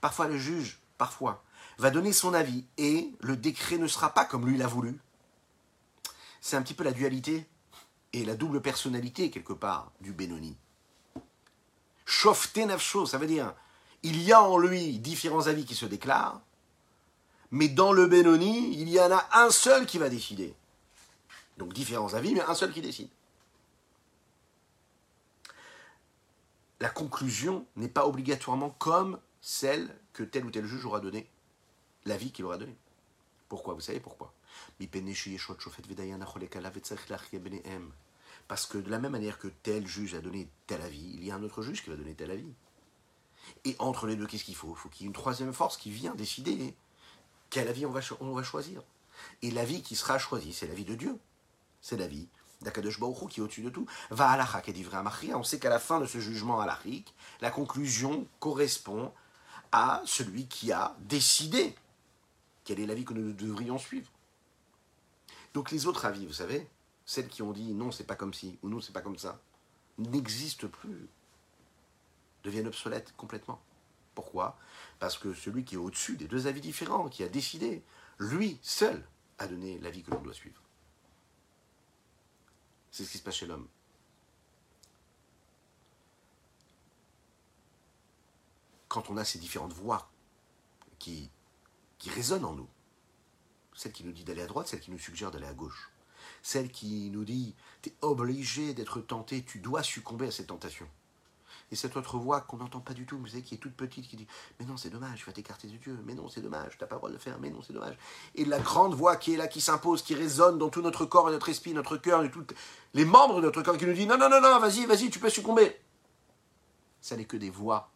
[0.00, 1.42] Parfois le juge, parfois,
[1.78, 4.98] va donner son avis et le décret ne sera pas comme lui l'a voulu.
[6.40, 7.46] C'est un petit peu la dualité
[8.12, 10.56] et la double personnalité, quelque part, du Benoni.
[12.04, 13.54] Shofte nafsho, ça veut dire,
[14.02, 16.40] il y a en lui différents avis qui se déclarent,
[17.50, 20.54] mais dans le Benoni, il y en a un seul qui va décider.
[21.58, 23.10] Donc différents avis, mais un seul qui décide.
[26.80, 31.28] La conclusion n'est pas obligatoirement comme celle que tel ou tel juge aura donné,
[32.06, 32.74] l'avis qu'il aura donné.
[33.48, 33.74] Pourquoi?
[33.74, 34.32] Vous savez pourquoi?
[38.48, 41.30] Parce que de la même manière que tel juge a donné tel avis, il y
[41.30, 42.52] a un autre juge qui va donner tel avis.
[43.64, 44.70] Et entre les deux, qu'est-ce qu'il faut?
[44.70, 46.74] Il faut qu'il y ait une troisième force qui vient décider
[47.48, 48.82] quel avis on va, choisir.
[49.42, 51.18] Et l'avis qui sera choisi, c'est l'avis de Dieu.
[51.80, 52.28] C'est l'avis
[52.62, 53.86] d'Akadosh Baruch qui est au-dessus de tout.
[54.10, 54.98] Va à et divrei
[55.34, 59.12] On sait qu'à la fin de ce jugement halakhique, la conclusion correspond
[59.72, 61.74] à celui qui a décidé
[62.64, 64.10] quel est l'avis que nous devrions suivre.
[65.54, 66.68] Donc les autres avis, vous savez,
[67.04, 69.40] celles qui ont dit non, c'est pas comme ci, ou non, c'est pas comme ça,
[69.98, 71.08] n'existent plus,
[72.44, 73.60] deviennent obsolètes complètement.
[74.14, 74.58] Pourquoi?
[74.98, 77.82] Parce que celui qui est au-dessus des deux avis différents, qui a décidé,
[78.18, 79.04] lui seul,
[79.38, 80.60] a donné l'avis que l'on doit suivre.
[82.90, 83.68] C'est ce qui se passe chez l'homme.
[88.88, 90.10] Quand on a ces différentes voix
[90.98, 91.30] qui,
[91.98, 92.68] qui résonnent en nous,
[93.80, 95.90] celle qui nous dit d'aller à droite, celle qui nous suggère d'aller à gauche,
[96.42, 100.86] celle qui nous dit tu es obligé d'être tenté, tu dois succomber à cette tentation.
[101.72, 104.06] Et cette autre voix qu'on n'entend pas du tout, vous savez, qui est toute petite,
[104.06, 104.26] qui dit
[104.58, 105.96] Mais non, c'est dommage, tu vas t'écarter de Dieu.
[106.04, 107.38] Mais non, c'est dommage, tu n'as pas le droit de le faire.
[107.38, 107.96] Mais non, c'est dommage.
[108.34, 111.30] Et la grande voix qui est là, qui s'impose, qui résonne dans tout notre corps
[111.30, 112.22] et notre esprit, notre cœur,
[112.92, 115.20] les membres de notre corps, qui nous dit Non, non, non, non, vas-y, vas-y, tu
[115.20, 115.80] peux succomber.
[117.00, 117.90] Ça n'est que des voix,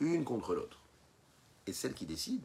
[0.00, 0.78] une contre l'autre.
[1.66, 2.44] Et celle qui décide,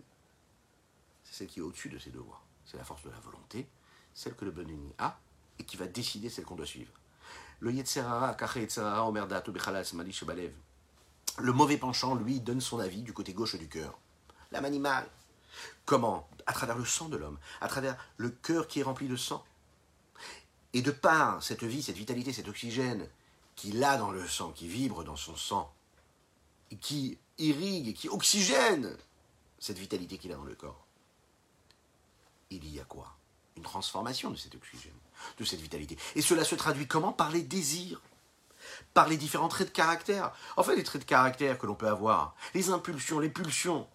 [1.36, 2.42] celle qui est au-dessus de ces deux voix.
[2.66, 3.68] C'est la force de la volonté,
[4.14, 4.66] celle que le bon
[4.98, 5.20] a,
[5.60, 6.94] et qui va décider celle qu'on doit suivre.
[7.60, 7.72] Le
[11.38, 14.00] Le mauvais penchant, lui, donne son avis du côté gauche du cœur.
[14.52, 15.10] L'âme animale.
[15.86, 16.30] Comment?
[16.46, 19.44] À travers le sang de l'homme, à travers le cœur qui est rempli de sang.
[20.74, 23.10] Et de par cette vie, cette vitalité, cet oxygène
[23.56, 25.74] qu'il a dans le sang, qui vibre dans son sang,
[26.82, 28.96] qui irrigue qui oxygène
[29.60, 30.85] cette vitalité qu'il a dans le corps,
[32.52, 33.16] il y a quoi?
[33.58, 34.94] Une transformation de cet oxygène
[35.38, 35.98] de cette vitalité.
[36.16, 37.14] Et cela se traduit comment?
[37.14, 38.02] Par les désirs,
[38.94, 40.36] par les différents traits de caractère.
[40.58, 43.88] En fait, les traits de caractère que l'on peut avoir, les impulsions, les pulsions,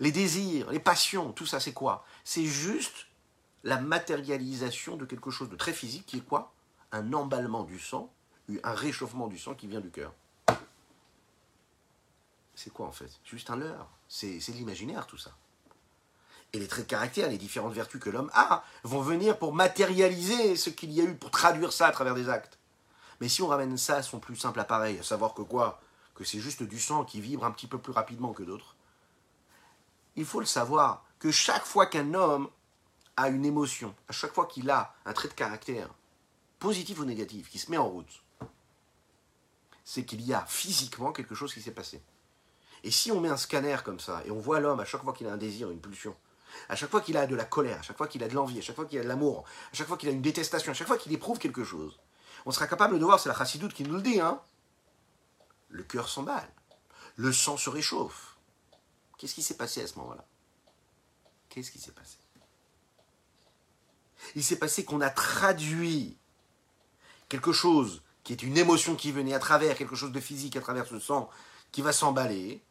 [0.00, 2.04] les désirs, les passions, tout ça, c'est quoi?
[2.24, 3.06] C'est juste
[3.62, 6.52] la matérialisation de quelque chose de très physique qui est quoi?
[6.92, 8.12] Un emballement du sang,
[8.62, 10.12] un réchauffement du sang qui vient du cœur.
[12.54, 13.10] C'est quoi en fait?
[13.24, 13.88] Juste un leurre.
[14.06, 15.36] C'est l'imaginaire tout ça
[16.54, 20.54] et les traits de caractère, les différentes vertus que l'homme a, vont venir pour matérialiser
[20.54, 22.58] ce qu'il y a eu, pour traduire ça à travers des actes.
[23.20, 25.80] Mais si on ramène ça à son plus simple appareil, à savoir que quoi?
[26.14, 28.76] Que c'est juste du sang qui vibre un petit peu plus rapidement que d'autres,
[30.14, 32.48] il faut le savoir que chaque fois qu'un homme
[33.16, 35.88] a une émotion, à chaque fois qu'il a un trait de caractère,
[36.60, 38.22] positif ou négatif, qui se met en route,
[39.84, 42.00] c'est qu'il y a physiquement quelque chose qui s'est passé.
[42.84, 45.14] Et si on met un scanner comme ça, et on voit l'homme à chaque fois
[45.14, 46.14] qu'il a un désir, une pulsion,
[46.68, 48.58] à chaque fois qu'il a de la colère, à chaque fois qu'il a de l'envie,
[48.58, 50.74] à chaque fois qu'il a de l'amour, à chaque fois qu'il a une détestation, à
[50.74, 51.98] chaque fois qu'il éprouve quelque chose,
[52.46, 54.40] on sera capable de voir, c'est la chassidoute qui nous le dit, hein
[55.68, 56.48] le cœur s'emballe,
[57.16, 58.36] le sang se réchauffe.
[59.18, 60.24] Qu'est-ce qui s'est passé à ce moment-là?
[61.48, 62.16] Qu'est-ce qui s'est passé?
[64.34, 66.16] Il s'est passé qu'on a traduit
[67.28, 70.60] quelque chose qui est une émotion qui venait à travers quelque chose de physique, à
[70.60, 71.28] travers ce sang
[71.72, 72.62] qui va s'emballer,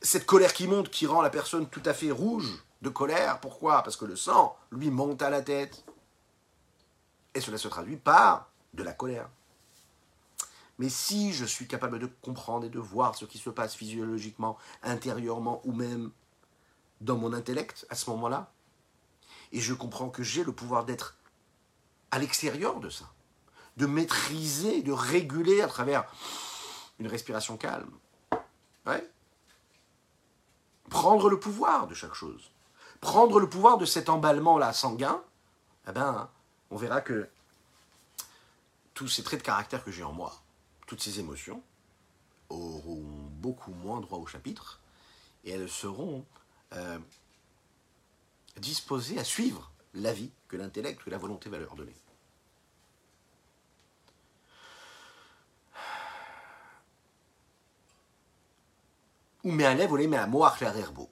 [0.00, 3.40] cette colère qui monte, qui rend la personne tout à fait rouge, de colère.
[3.40, 3.82] Pourquoi?
[3.82, 5.84] Parce que le sang, lui, monte à la tête.
[7.34, 9.28] Et cela se traduit par de la colère.
[10.78, 14.56] Mais si je suis capable de comprendre et de voir ce qui se passe physiologiquement,
[14.82, 16.12] intérieurement ou même
[17.00, 18.52] dans mon intellect à ce moment-là,
[19.50, 21.16] et je comprends que j'ai le pouvoir d'être
[22.10, 23.06] à l'extérieur de ça,
[23.76, 26.04] de maîtriser, de réguler à travers
[26.98, 27.90] une respiration calme,
[28.86, 29.08] ouais.
[30.88, 32.50] Prendre le pouvoir de chaque chose
[33.00, 35.22] prendre le pouvoir de cet emballement-là sanguin,
[35.88, 36.28] eh ben,
[36.70, 37.28] on verra que
[38.94, 40.34] tous ces traits de caractère que j'ai en moi,
[40.86, 41.62] toutes ces émotions,
[42.48, 43.02] auront
[43.40, 44.80] beaucoup moins droit au chapitre
[45.44, 46.24] et elles seront
[46.72, 46.98] euh,
[48.56, 51.94] disposées à suivre la vie que l'intellect, que la volonté va leur donner.
[59.44, 61.10] Ou me'alev olé me'amoach herbo.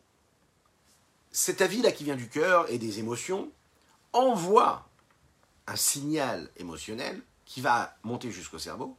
[1.31, 3.51] Cet avis-là qui vient du cœur et des émotions
[4.13, 4.89] envoie
[5.67, 8.97] un signal émotionnel qui va monter jusqu'au cerveau,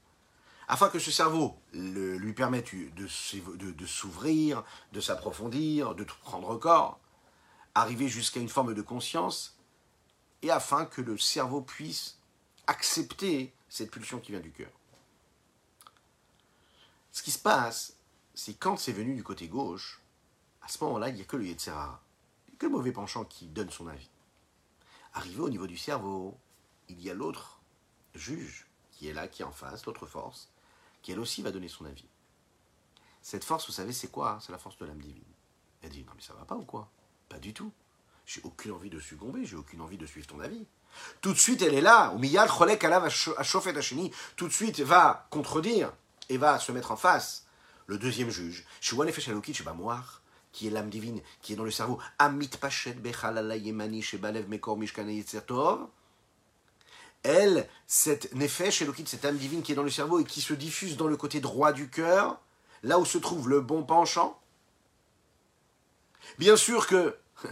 [0.68, 7.00] afin que ce cerveau lui permette de, de s'ouvrir, de s'approfondir, de prendre corps,
[7.74, 9.58] arriver jusqu'à une forme de conscience,
[10.42, 12.20] et afin que le cerveau puisse
[12.68, 14.72] accepter cette pulsion qui vient du cœur.
[17.12, 17.97] Ce qui se passe,
[18.38, 20.00] c'est quand c'est venu du côté gauche,
[20.62, 22.00] à ce moment-là, il n'y a que le Yetzerara,
[22.60, 24.12] que le mauvais penchant qui donne son avis.
[25.16, 26.38] Arrivé au niveau du cerveau,
[26.88, 27.60] il y a l'autre
[28.14, 30.52] juge qui est là, qui est en face, l'autre force,
[31.02, 32.06] qui elle aussi va donner son avis.
[33.24, 34.38] Cette force, vous savez, c'est quoi?
[34.40, 35.24] C'est la force de l'âme divine.
[35.82, 36.92] Elle dit, non mais ça va pas ou quoi?
[37.30, 37.72] Pas du tout.
[38.28, 40.68] J'ai aucune envie de succomber, j'ai aucune envie de suivre ton avis.
[41.22, 42.14] Tout de suite, elle est là.
[44.36, 45.92] Tout de suite, va contredire
[46.30, 47.47] et va se mettre en face.
[47.88, 48.66] Le deuxième juge,
[50.52, 52.96] qui est l'âme divine, qui est dans le cerveau, Amit Pachet
[57.24, 60.54] elle, cette Nefesh Elokit, cette âme divine qui est dans le cerveau et qui se
[60.54, 62.40] diffuse dans le côté droit du cœur,
[62.84, 64.40] là où se trouve le bon penchant.
[66.40, 67.18] Bien sûr que,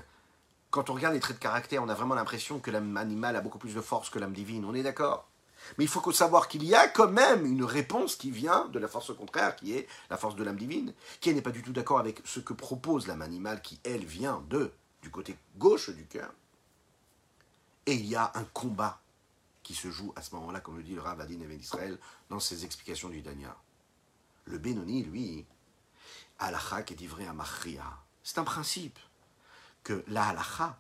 [0.70, 3.42] quand on regarde les traits de caractère, on a vraiment l'impression que l'âme animale a
[3.42, 5.28] beaucoup plus de force que l'âme divine, on est d'accord?
[5.78, 8.88] Mais il faut savoir qu'il y a quand même une réponse qui vient de la
[8.88, 12.00] force contraire, qui est la force de l'âme divine, qui n'est pas du tout d'accord
[12.00, 16.34] avec ce que propose l'âme animale, qui elle vient de du côté gauche du cœur.
[17.86, 19.02] Et il y a un combat
[19.62, 21.98] qui se joue à ce moment-là, comme le dit le Rav Adin d'Israël
[22.30, 23.56] dans ses explications du Danya.
[24.46, 25.46] Le Benoni, lui,
[26.40, 27.84] halacha est livré à Machria.
[28.24, 29.00] C'est un principe
[29.84, 30.80] que la halacha,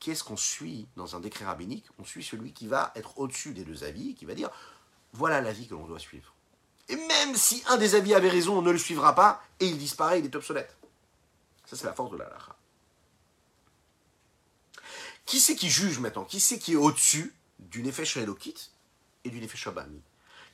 [0.00, 1.86] qu'est-ce qu'on suit dans un décret rabbinique?
[1.98, 4.50] On suit celui qui va être au-dessus des deux avis, qui va dire
[5.12, 6.34] voilà l'avis que l'on doit suivre.
[6.88, 9.78] Et même si un des avis avait raison, on ne le suivra pas et il
[9.78, 10.76] disparaît, il est obsolète.
[11.66, 12.56] Ça, c'est la force de la halacha.
[15.26, 16.24] Qui c'est qui juge maintenant?
[16.24, 18.70] Qui c'est qui est au-dessus du Nefesh Elokit
[19.24, 20.00] et du Nefesh Abami.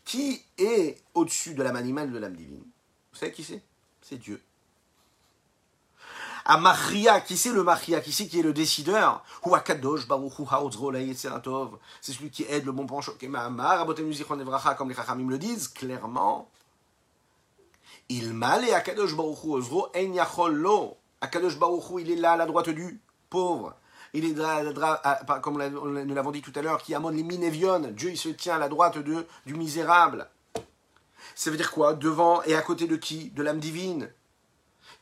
[0.04, 2.64] Qui est au-dessus de l'âme animale et de l'âme divine?
[3.12, 3.62] Vous savez qui c'est?
[4.02, 4.42] C'est Dieu.
[6.44, 9.24] À Maria, qui c'est le Maria Qui c'est qui est le décideur?
[12.00, 13.12] C'est celui qui aide le bon penchant.
[14.76, 16.50] Comme les Chachamim le disent clairement.
[18.08, 20.96] Il m'a Akadosh Baruch Ozro En Lo.
[21.20, 23.74] Akadosh Baruch il est là à la droite du pauvre
[24.14, 27.92] il est, comme nous l'avons dit tout à l'heure, qui amène les minévionnes.
[27.94, 30.28] Dieu, il se tient à la droite de, du misérable.
[31.34, 31.94] Ça veut dire quoi?
[31.94, 33.30] Devant et à côté de qui?
[33.30, 34.08] De l'âme divine.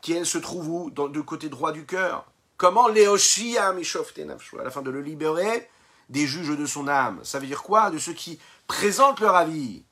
[0.02, 2.26] Qui, elle, se trouve où Dans, Du côté droit du cœur.
[2.58, 5.70] Comment Léoshia À la fin de le libérer
[6.10, 7.20] des juges de son âme.
[7.24, 7.90] Ça veut dire quoi?
[7.90, 9.82] De ceux qui présentent leur avis.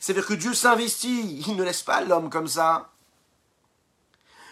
[0.00, 1.42] Ça veut dire que Dieu s'investit.
[1.46, 2.90] Il ne laisse pas l'homme comme ça.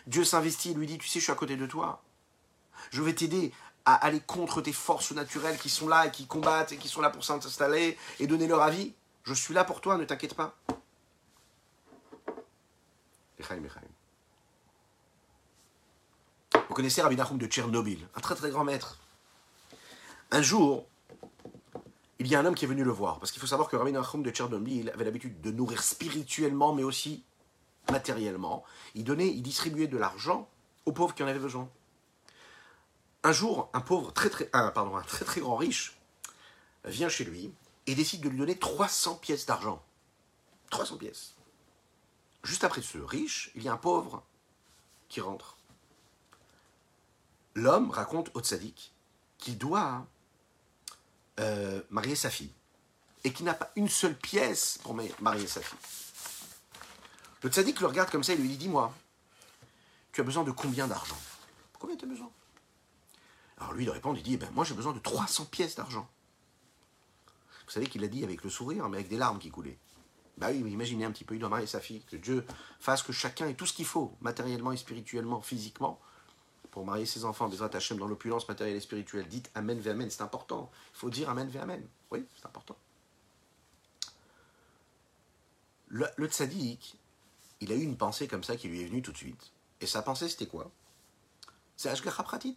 [0.07, 2.03] Dieu s'investit, lui dit, tu sais, je suis à côté de toi.
[2.91, 3.53] Je vais t'aider
[3.85, 7.01] à aller contre tes forces naturelles qui sont là et qui combattent et qui sont
[7.01, 8.95] là pour s'installer et donner leur avis.
[9.25, 10.55] Je suis là pour toi, ne t'inquiète pas.
[16.77, 18.99] Connaissez Rabbi Nachum de Tchernobyl, un très très grand maître.
[20.31, 20.85] Un jour,
[22.19, 23.77] il y a un homme qui est venu le voir, parce qu'il faut savoir que
[23.77, 27.25] Rabbi Nachum de Tchernobyl avait l'habitude de nourrir spirituellement, mais aussi
[27.91, 28.63] matériellement.
[28.95, 30.51] Il donnait, il distribuait de l'argent
[30.85, 31.67] aux pauvres qui en avaient besoin.
[33.23, 35.97] Un jour, un pauvre, très très, pardon, un très très grand riche
[36.85, 37.55] vient chez lui
[37.87, 39.83] et décide de lui donner 300 pièces d'argent.
[40.69, 41.37] 300 pièces.
[42.45, 44.23] Juste après ce riche, il y a un pauvre
[45.09, 45.56] qui rentre.
[47.57, 48.93] L'homme raconte au tzaddik
[49.39, 50.07] qu'il doit
[51.41, 52.53] euh, marier sa fille
[53.25, 55.79] et qu'il n'a pas une seule pièce pour marier sa fille.
[57.43, 58.93] Le tzaddik le regarde comme ça et lui dit Dis-moi,
[60.13, 61.17] tu as besoin de combien d'argent?
[61.79, 62.31] Combien tu as besoin?
[63.57, 66.07] Alors lui, il répond, il dit, eh ben, moi j'ai besoin de 300 pièces d'argent.
[67.65, 69.79] Vous savez qu'il l'a dit avec le sourire, mais avec des larmes qui coulaient.
[70.37, 72.45] Bah oui, imaginez un petit peu, il doit marier sa fille, que Dieu
[72.81, 75.99] fasse que chacun ait tout ce qu'il faut, matériellement et spirituellement, physiquement,
[76.77, 79.27] pour marier ses enfants, des Hachem dans l'opulence matérielle et spirituelle.
[79.29, 80.71] Dites Amen ve Amen, c'est important.
[80.93, 81.83] Il faut dire Amen ve Amen.
[82.11, 82.77] Oui, c'est important.
[85.89, 86.99] Le, le tzaddik,
[87.63, 89.53] il a eu une pensée comme ça qui lui est venue tout de suite.
[89.81, 90.71] Et sa pensée, c'était quoi?
[91.79, 92.57] C'est Ashgacha Pratit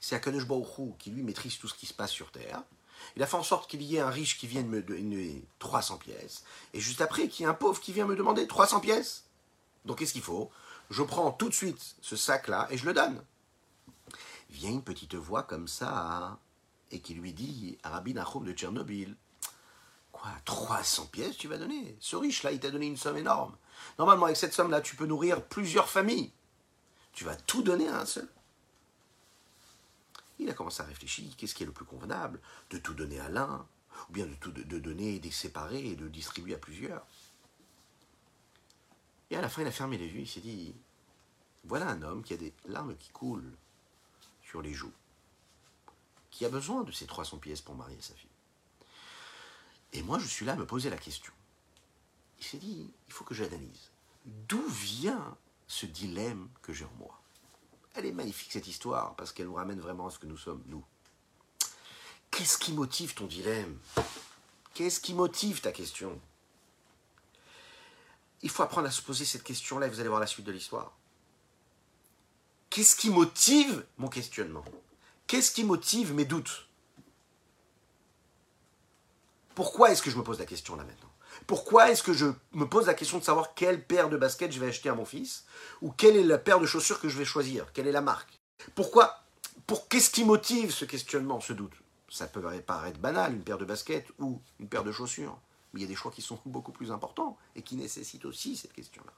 [0.00, 2.62] c'est Akadosh Baruch qui lui maîtrise tout ce qui se passe sur Terre.
[3.16, 5.98] Il a fait en sorte qu'il y ait un riche qui vienne me donner 300
[5.98, 6.42] pièces,
[6.72, 9.24] et juste après qu'il y ait un pauvre qui vient me demander 300 pièces.
[9.84, 10.50] Donc qu'est-ce qu'il faut?
[10.90, 13.22] Je prends tout de suite ce sac-là et je le donne.
[14.50, 16.38] Vient une petite voix comme ça,
[16.90, 19.16] et qui lui dit Rabbi Nachum de Tchernobyl,
[20.10, 21.96] Quoi 300 pièces tu vas donner?
[22.00, 23.56] Ce riche-là, il t'a donné une somme énorme.
[23.98, 26.32] Normalement, avec cette somme-là, tu peux nourrir plusieurs familles.
[27.12, 28.28] Tu vas tout donner à un seul.
[30.38, 32.40] Il a commencé à réfléchir, qu'est-ce qui est le plus convenable?
[32.70, 33.66] De tout donner à l'un,
[34.08, 37.06] ou bien de, tout, donner et de séparer et de distribuer à plusieurs.
[39.30, 40.74] Et à la fin, il a fermé les yeux, il s'est dit,
[41.64, 43.54] voilà un homme qui a des larmes qui coulent
[44.42, 44.92] sur les joues,
[46.30, 48.28] qui a besoin de ces 300 pièces pour marier sa fille.
[49.92, 51.32] Et moi, je suis là à me poser la question.
[52.38, 53.90] Il s'est dit, il faut que j'analyse.
[54.24, 57.20] D'où vient ce dilemme que j'ai en moi?
[57.94, 60.62] Elle est magnifique cette histoire, parce qu'elle nous ramène vraiment à ce que nous sommes,
[60.66, 60.84] nous.
[62.30, 63.78] Qu'est-ce qui motive ton dilemme?
[64.74, 66.20] Qu'est-ce qui motive ta question?
[68.42, 70.52] Il faut apprendre à se poser cette question-là et vous allez voir la suite de
[70.52, 70.92] l'histoire.
[72.70, 74.64] Qu'est-ce qui motive mon questionnement?
[75.26, 76.68] Qu'est-ce qui motive mes doutes?
[79.54, 81.10] Pourquoi est-ce que je me pose la question là maintenant?
[81.46, 84.60] Pourquoi est-ce que je me pose la question de savoir quelle paire de baskets je
[84.60, 85.44] vais acheter à mon fils?
[85.82, 87.72] Ou quelle est la paire de chaussures que je vais choisir?
[87.72, 88.40] Quelle est la marque?
[88.74, 89.24] Pourquoi
[89.66, 91.74] pour, Qu'est-ce qui motive ce questionnement, ce doute?
[92.08, 95.38] Ça peut paraître banal, une paire de baskets ou une paire de chaussures.
[95.72, 98.56] Mais il y a des choix qui sont beaucoup plus importants et qui nécessitent aussi
[98.56, 99.12] cette question-là.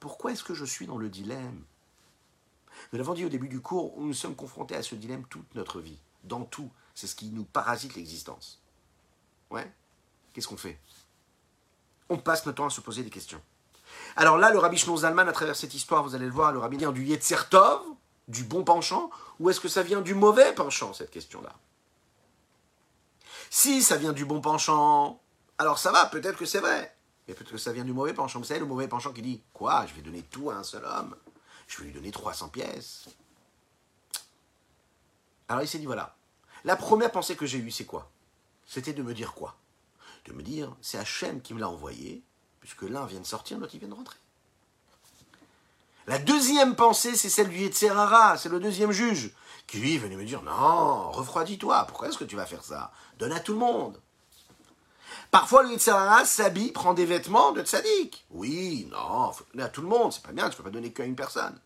[0.00, 1.62] Pourquoi est-ce que je suis dans le dilemme?
[2.92, 5.80] Nous l'avons dit au début du cours, nous sommes confrontés à ce dilemme toute notre
[5.80, 6.70] vie, dans tout.
[6.94, 8.60] C'est ce qui nous parasite l'existence.
[9.50, 9.72] Ouais?
[10.32, 10.78] Qu'est-ce qu'on fait?
[12.08, 13.40] On passe notre temps à se poser des questions.
[14.16, 16.76] Alors là, le rabbi Zalman, à travers cette histoire, vous allez le voir, le rabbi
[16.76, 17.82] vient du Yetzertov,
[18.28, 21.54] du bon penchant, ou est-ce que ça vient du mauvais penchant, cette question-là?
[23.56, 25.20] Si ça vient du bon penchant,
[25.58, 26.92] alors ça va, peut-être que c'est vrai.
[27.28, 28.40] Mais peut-être que ça vient du mauvais penchant.
[28.40, 30.84] Vous savez, le mauvais penchant qui dit Quoi Je vais donner tout à un seul
[30.84, 31.14] homme
[31.68, 33.04] Je vais lui donner 300 pièces.
[35.48, 36.16] Alors il s'est dit Voilà.
[36.64, 38.10] La première pensée que j'ai eue, c'est quoi?
[38.66, 39.54] C'était de me dire quoi?
[40.24, 42.24] De me dire C'est Hachem qui me l'a envoyé,
[42.58, 44.18] puisque l'un vient de sortir, l'autre il vient de rentrer.
[46.08, 49.30] La deuxième pensée, c'est celle du Yetzerara, c'est le deuxième juge,
[49.66, 52.92] qui lui venait me dire Non, refroidis-toi, pourquoi est-ce que tu vas faire ça?
[53.18, 54.00] Donne à tout le monde.
[55.30, 58.24] Parfois, le Yitzhara s'habille, prend des vêtements de tzaddik.
[58.30, 60.92] Oui, non, faut donner à tout le monde, c'est pas bien, tu peux pas donner
[60.92, 61.58] qu'à une personne.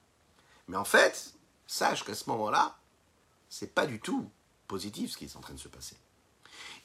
[0.68, 1.34] Mais en fait,
[1.66, 2.76] sache qu'à ce moment-là,
[3.48, 4.30] c'est pas du tout
[4.66, 5.96] positif ce qui est en train de se passer.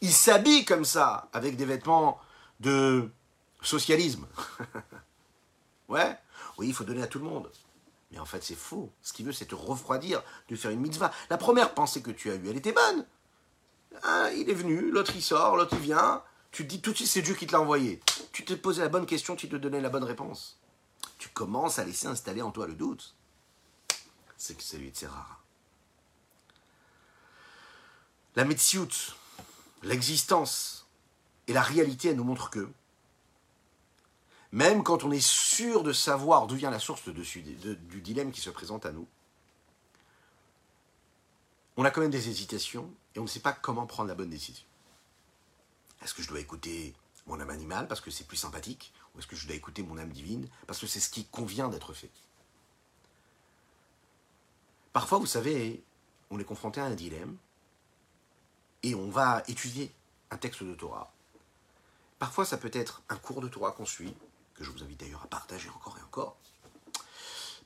[0.01, 2.19] Il s'habille comme ça, avec des vêtements
[2.59, 3.09] de
[3.61, 4.27] socialisme.
[5.87, 6.17] ouais,
[6.57, 7.49] oui, il faut donner à tout le monde.
[8.13, 8.91] Mais en fait, c'est faux.
[9.01, 11.11] Ce qu'il veut, c'est te refroidir, de faire une mitzvah.
[11.29, 13.05] La première pensée que tu as eue, elle était bonne.
[14.03, 16.95] Ah, il est venu, l'autre il sort, l'autre il vient, tu te dis tout de
[16.95, 17.99] suite c'est Dieu qui te l'a envoyé.
[18.31, 20.59] Tu te posais la bonne question, tu te donnais la bonne réponse.
[21.17, 23.15] Tu commences à laisser installer en toi le doute.
[24.37, 25.43] C'est que c'est lui, c'est rare.
[28.35, 29.15] La Metsiout,
[29.83, 30.87] l'existence
[31.47, 32.69] et la réalité, elle nous montrent que,
[34.53, 38.51] même quand on est sûr de savoir d'où vient la source du dilemme qui se
[38.51, 39.07] présente à nous,
[41.75, 44.29] on a quand même des hésitations et on ne sait pas comment prendre la bonne
[44.29, 44.63] décision.
[46.03, 46.93] Est-ce que je dois écouter
[47.25, 49.97] mon âme animale parce que c'est plus sympathique Ou est-ce que je dois écouter mon
[49.97, 52.11] âme divine parce que c'est ce qui convient d'être fait?
[54.91, 55.83] Parfois, vous savez,
[56.29, 57.37] on est confronté à un dilemme
[58.83, 59.91] et on va étudier
[60.29, 61.11] un texte de Torah.
[62.19, 64.13] Parfois, ça peut être un cours de Torah qu'on suit,
[64.55, 66.37] que je vous invite d'ailleurs à partager encore et encore.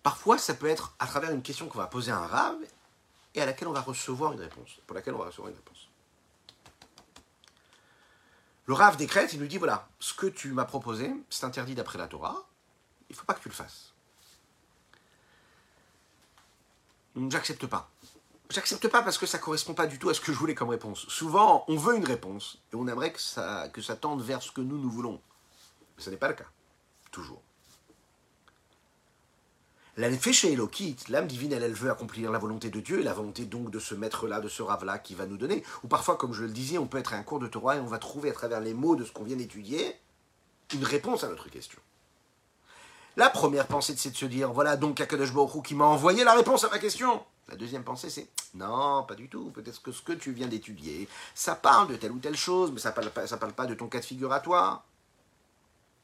[0.04, 2.60] Parfois, ça peut être à travers une question qu'on va poser à un rave
[3.36, 5.90] et à laquelle on va recevoir une réponse, pour laquelle on va recevoir une réponse.
[8.66, 11.98] Le Rav décrète, il lui dit voilà, ce que tu m'as proposé, c'est interdit d'après
[11.98, 12.48] la Torah,
[13.10, 13.94] il ne faut pas que tu le fasses.
[17.30, 17.90] J'accepte pas.
[18.50, 20.70] J'accepte pas parce que ça correspond pas du tout à ce que je voulais comme
[20.70, 21.08] réponse.
[21.08, 24.52] Souvent, on veut une réponse et on aimerait que ça, que ça tende vers ce
[24.52, 25.22] que nous, nous voulons.
[25.98, 26.46] Mais ce n'est pas le cas.
[27.12, 27.42] Toujours.
[29.98, 33.46] La chez Elokit, l'âme divine, elle, veut accomplir la volonté de Dieu, et la volonté
[33.46, 35.64] donc de ce maître-là, de ce rave-là qui va nous donner.
[35.84, 37.80] Ou parfois, comme je le disais, on peut être à un cours de Torah et
[37.80, 39.96] on va trouver à travers les mots de ce qu'on vient d'étudier
[40.74, 41.80] une réponse à notre question.
[43.16, 46.36] La première pensée, c'est de se dire, voilà donc Akadosh Baruch qui m'a envoyé la
[46.36, 47.24] réponse à ma question.
[47.50, 51.08] La deuxième pensée, c'est, non, pas du tout, peut-être que ce que tu viens d'étudier,
[51.34, 53.88] ça parle de telle ou telle chose, mais ça ne parle, parle pas de ton
[53.88, 54.84] cas de figure à toi.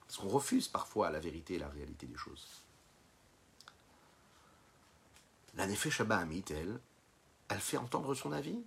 [0.08, 2.46] Parce qu'on refuse parfois la vérité et la réalité des choses.
[5.56, 6.80] La Nefesh Amit, elle,
[7.48, 8.60] elle fait entendre son avis.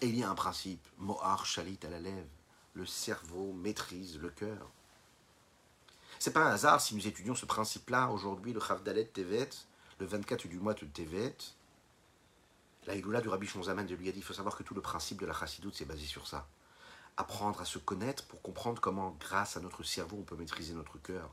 [0.00, 2.28] Et il y a un principe, Mohar Shalit à la lèvre,
[2.74, 4.70] le cerveau maîtrise le cœur.
[6.18, 9.50] C'est pas un hasard si nous étudions ce principe-là aujourd'hui, le Chavdalet Tevet,
[9.98, 11.36] le 24 du mois de Tevet,
[12.86, 14.80] La Iloula du Rabbi Shonzaman de lui a dit il faut savoir que tout le
[14.80, 16.48] principe de la chassidoute, c'est basé sur ça.
[17.20, 20.96] Apprendre à se connaître pour comprendre comment, grâce à notre cerveau, on peut maîtriser notre
[20.96, 21.28] cœur.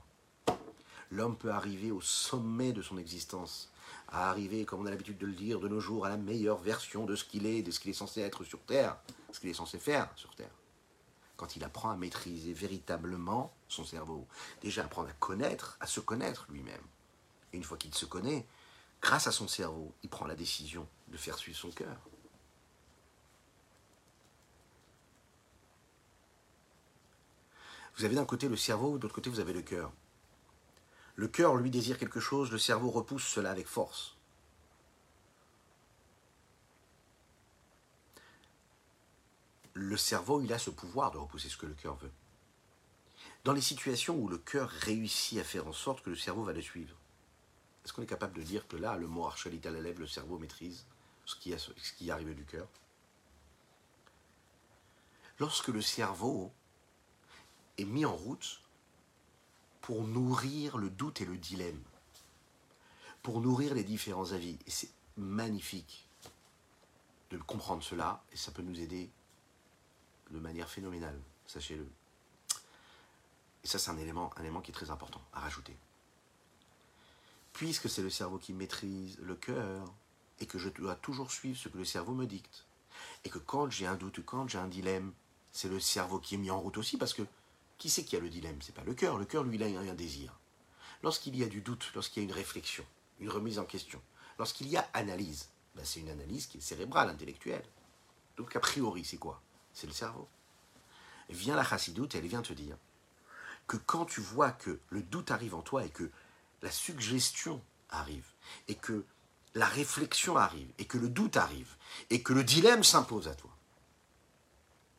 [1.11, 3.71] L'homme peut arriver au sommet de son existence,
[4.09, 6.57] à arriver, comme on a l'habitude de le dire, de nos jours, à la meilleure
[6.57, 8.97] version de ce qu'il est, de ce qu'il est censé être sur Terre,
[9.31, 10.51] ce qu'il est censé faire sur Terre.
[11.37, 14.27] Quand il apprend à maîtriser véritablement son cerveau,
[14.61, 16.83] déjà apprendre à connaître, à se connaître lui-même.
[17.53, 18.45] Et une fois qu'il se connaît,
[19.01, 21.95] grâce à son cerveau, il prend la décision de faire suivre son cœur.
[27.97, 29.91] Vous avez d'un côté le cerveau, de l'autre côté vous avez le cœur.
[31.15, 34.15] Le cœur, lui, désire quelque chose, le cerveau repousse cela avec force.
[39.73, 42.11] Le cerveau, il a ce pouvoir de repousser ce que le cœur veut.
[43.43, 46.53] Dans les situations où le cœur réussit à faire en sorte que le cerveau va
[46.53, 46.95] le suivre,
[47.83, 50.07] est-ce qu'on est capable de dire que là, le mot archalit à la lèvre, le
[50.07, 50.85] cerveau maîtrise
[51.25, 52.67] ce qui, a, ce qui arrive du cœur?
[55.39, 56.51] Lorsque le cerveau
[57.77, 58.61] est mis en route
[59.81, 61.81] pour nourrir le doute et le dilemme,
[63.23, 64.57] pour nourrir les différents avis.
[64.65, 66.07] Et c'est magnifique
[67.29, 69.09] de comprendre cela, et ça peut nous aider
[70.31, 71.87] de manière phénoménale, sachez-le.
[73.63, 75.75] Et ça, c'est un élément, un élément qui est très important à rajouter.
[77.53, 79.93] Puisque c'est le cerveau qui maîtrise le cœur,
[80.39, 82.65] et que je dois toujours suivre ce que le cerveau me dicte,
[83.23, 85.13] et que quand j'ai un doute ou quand j'ai un dilemme,
[85.51, 87.23] c'est le cerveau qui est mis en route aussi, parce que
[87.77, 88.61] qui c'est qui a le dilemme?
[88.61, 89.17] C'est pas le cœur.
[89.17, 90.39] Le cœur, lui, il a un désir.
[91.03, 92.85] Lorsqu'il y a du doute, lorsqu'il y a une réflexion,
[93.19, 94.01] une remise en question,
[94.39, 97.65] lorsqu'il y a analyse, ben c'est une analyse qui est cérébrale, intellectuelle.
[98.35, 99.41] Donc, a priori, c'est quoi?
[99.73, 100.27] C'est le cerveau.
[101.29, 102.77] vient la chassidoute et elle vient te dire
[103.67, 106.09] que quand tu vois que le doute arrive en toi et que
[106.61, 108.25] la suggestion arrive,
[108.67, 109.05] et que
[109.53, 111.75] la réflexion arrive, et que le doute arrive,
[112.09, 113.51] et que le dilemme s'impose à toi,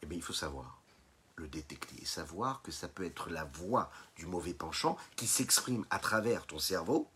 [0.02, 0.77] eh bien, il faut savoir
[1.38, 5.84] le détecter et savoir que ça peut être la voix du mauvais penchant qui s'exprime
[5.90, 7.08] à travers ton cerveau.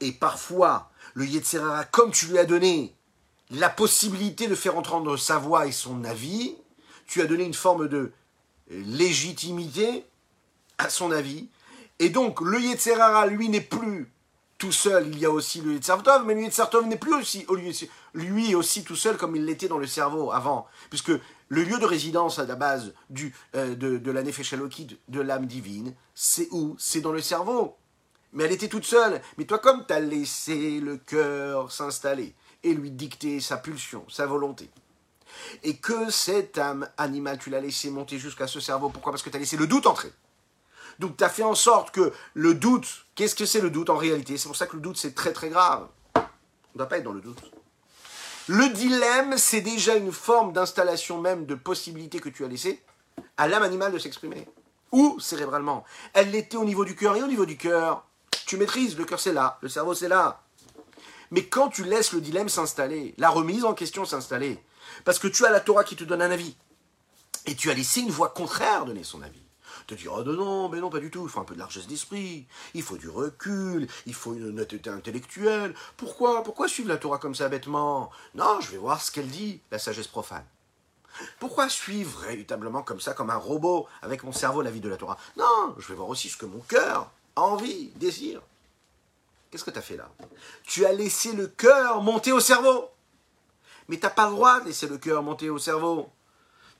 [0.00, 2.94] Et parfois, le Yetzerara, comme tu lui as donné
[3.50, 6.56] la possibilité de faire entendre sa voix et son avis,
[7.06, 8.12] tu as donné une forme de
[8.70, 10.04] légitimité
[10.78, 11.48] à son avis.
[11.98, 14.10] Et donc, le Yetzerara, lui, n'est plus
[14.58, 17.44] tout seul, il y a aussi le Yetzertov, mais le Yetzertov n'est plus aussi,
[18.14, 20.68] lui aussi tout seul comme il l'était dans le cerveau avant.
[20.88, 21.10] Puisque
[21.52, 25.44] le lieu de résidence à la base du, euh, de, de la Nefeshalokid, de l'âme
[25.44, 26.74] divine, c'est où?
[26.78, 27.76] C'est dans le cerveau.
[28.32, 29.20] Mais elle était toute seule.
[29.36, 34.24] Mais toi, comme tu as laissé le cœur s'installer et lui dicter sa pulsion, sa
[34.24, 34.70] volonté,
[35.62, 39.12] et que cette âme animale, tu l'as laissé monter jusqu'à ce cerveau, pourquoi?
[39.12, 40.12] Parce que tu as laissé le doute entrer.
[41.00, 43.98] Donc tu as fait en sorte que le doute, qu'est-ce que c'est le doute en
[43.98, 44.38] réalité?
[44.38, 45.86] C'est pour ça que le doute c'est très très grave.
[46.14, 47.51] On ne doit pas être dans le doute.
[48.48, 52.82] Le dilemme, c'est déjà une forme d'installation même de possibilité que tu as laissée
[53.36, 54.48] à l'âme animale de s'exprimer.
[54.90, 55.84] Ou cérébralement.
[56.12, 57.16] Elle l'était au niveau du cœur.
[57.16, 58.04] Et au niveau du cœur,
[58.46, 60.42] tu maîtrises, le cœur c'est là, le cerveau c'est là.
[61.30, 64.62] Mais quand tu laisses le dilemme s'installer, la remise en question s'installer,
[65.04, 66.56] parce que tu as la Torah qui te donne un avis,
[67.46, 69.42] et tu as laissé une voix contraire donner son avis,
[69.96, 71.86] te dire oh non, mais non, pas du tout, il faut un peu de largesse
[71.86, 75.74] d'esprit, il faut du recul, il faut une honnêteté intellectuelle.
[75.96, 78.10] Pourquoi Pourquoi suivre la Torah comme ça bêtement?
[78.34, 80.44] Non, je vais voir ce qu'elle dit, la sagesse profane.
[81.38, 84.96] Pourquoi suivre véritablement comme ça, comme un robot, avec mon cerveau, la vie de la
[84.96, 85.18] Torah?
[85.36, 88.40] Non, je vais voir aussi ce que mon cœur a envie, désire.
[89.50, 90.08] Qu'est-ce que tu as fait là?
[90.64, 92.88] Tu as laissé le cœur monter au cerveau.
[93.88, 96.08] Mais tu n'as pas le droit de laisser le cœur monter au cerveau.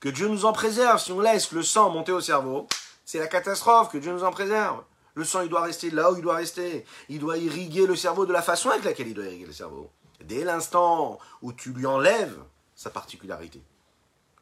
[0.00, 2.66] Que Dieu nous en préserve si on laisse le sang monter au cerveau.
[3.04, 4.84] C'est la catastrophe, que Dieu nous en préserve.
[5.14, 6.86] Le sang, il doit rester là où il doit rester.
[7.08, 9.90] Il doit irriguer le cerveau de la façon avec laquelle il doit irriguer le cerveau.
[10.20, 12.38] Dès l'instant où tu lui enlèves
[12.74, 13.60] sa particularité,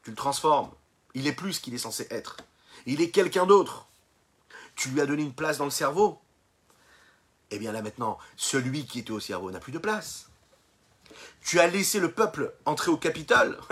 [0.03, 0.71] tu le transformes.
[1.13, 2.37] Il est plus ce qu'il est censé être.
[2.85, 3.87] Il est quelqu'un d'autre.
[4.75, 6.19] Tu lui as donné une place dans le cerveau.
[7.49, 10.29] Eh bien là maintenant, celui qui était au cerveau n'a plus de place.
[11.41, 13.57] Tu as laissé le peuple entrer au capital.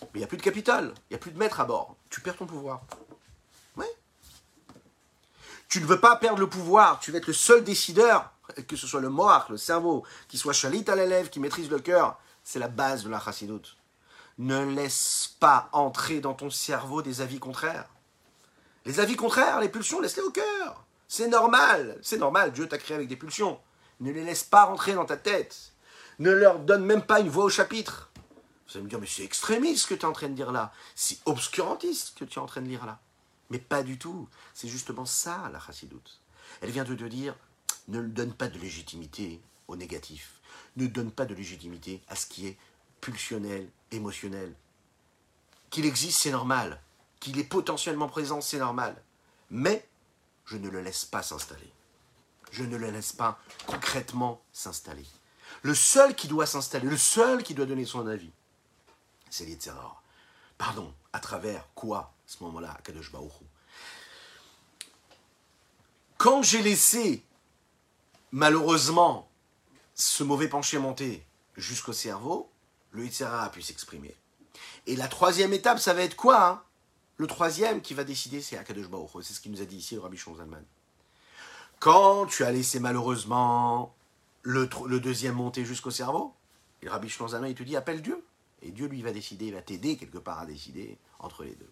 [0.00, 0.92] Mais il n'y a plus de capital.
[1.08, 1.96] Il n'y a plus de maître à bord.
[2.10, 2.82] Tu perds ton pouvoir.
[5.74, 8.30] Tu ne veux pas perdre le pouvoir, tu veux être le seul décideur,
[8.68, 11.80] que ce soit le moach, le cerveau, qui soit chalit à l'élève, qui maîtrise le
[11.80, 12.16] cœur.
[12.44, 13.76] C'est la base de la chassidoute.
[14.38, 17.88] Ne laisse pas entrer dans ton cerveau des avis contraires.
[18.84, 20.84] Les avis contraires, les pulsions, laisse-les au cœur.
[21.08, 23.58] C'est normal, c'est normal, Dieu t'a créé avec des pulsions.
[23.98, 25.72] Ne les laisse pas rentrer dans ta tête.
[26.20, 28.12] Ne leur donne même pas une voix au chapitre.
[28.68, 30.70] Vous allez me dire, mais c'est extrémiste que tu es en train de dire là.
[30.94, 33.00] C'est obscurantiste que tu es en train de lire là.
[33.50, 34.28] Mais pas du tout.
[34.52, 36.20] C'est justement ça, la chassidoute.
[36.60, 37.34] Elle vient de te dire,
[37.88, 40.40] ne donne pas de légitimité au négatif.
[40.76, 42.58] Ne donne pas de légitimité à ce qui est
[43.00, 44.54] pulsionnel, émotionnel.
[45.70, 46.80] Qu'il existe, c'est normal.
[47.20, 49.02] Qu'il est potentiellement présent, c'est normal.
[49.50, 49.88] Mais
[50.46, 51.72] je ne le laisse pas s'installer.
[52.50, 55.06] Je ne le laisse pas concrètement s'installer.
[55.62, 58.30] Le seul qui doit s'installer, le seul qui doit donner son avis,
[59.30, 60.00] c'est l'Yitzhara.
[60.58, 63.32] Pardon, à travers quoi, ce moment-là, Kadosh Baruch
[66.16, 67.24] Quand j'ai laissé,
[68.32, 69.28] malheureusement,
[69.94, 71.24] ce mauvais penché monter
[71.56, 72.50] jusqu'au cerveau,
[72.90, 74.14] le Yitzhara a pu s'exprimer.
[74.86, 76.62] Et la troisième étape, ça va être quoi hein?
[77.16, 79.94] Le troisième qui va décider, c'est Akadosh Baruch C'est ce qu'il nous a dit ici
[79.94, 80.64] le Rabbi Zalman.
[81.78, 83.94] Quand tu as laissé malheureusement
[84.42, 84.66] le,
[84.98, 86.34] deuxième monter jusqu'au cerveau,
[86.82, 88.24] le Rabbi Zalman, il te dit appelle Dieu.
[88.62, 91.70] Et Dieu, lui, va décider, il va t'aider quelque part à décider entre les deux.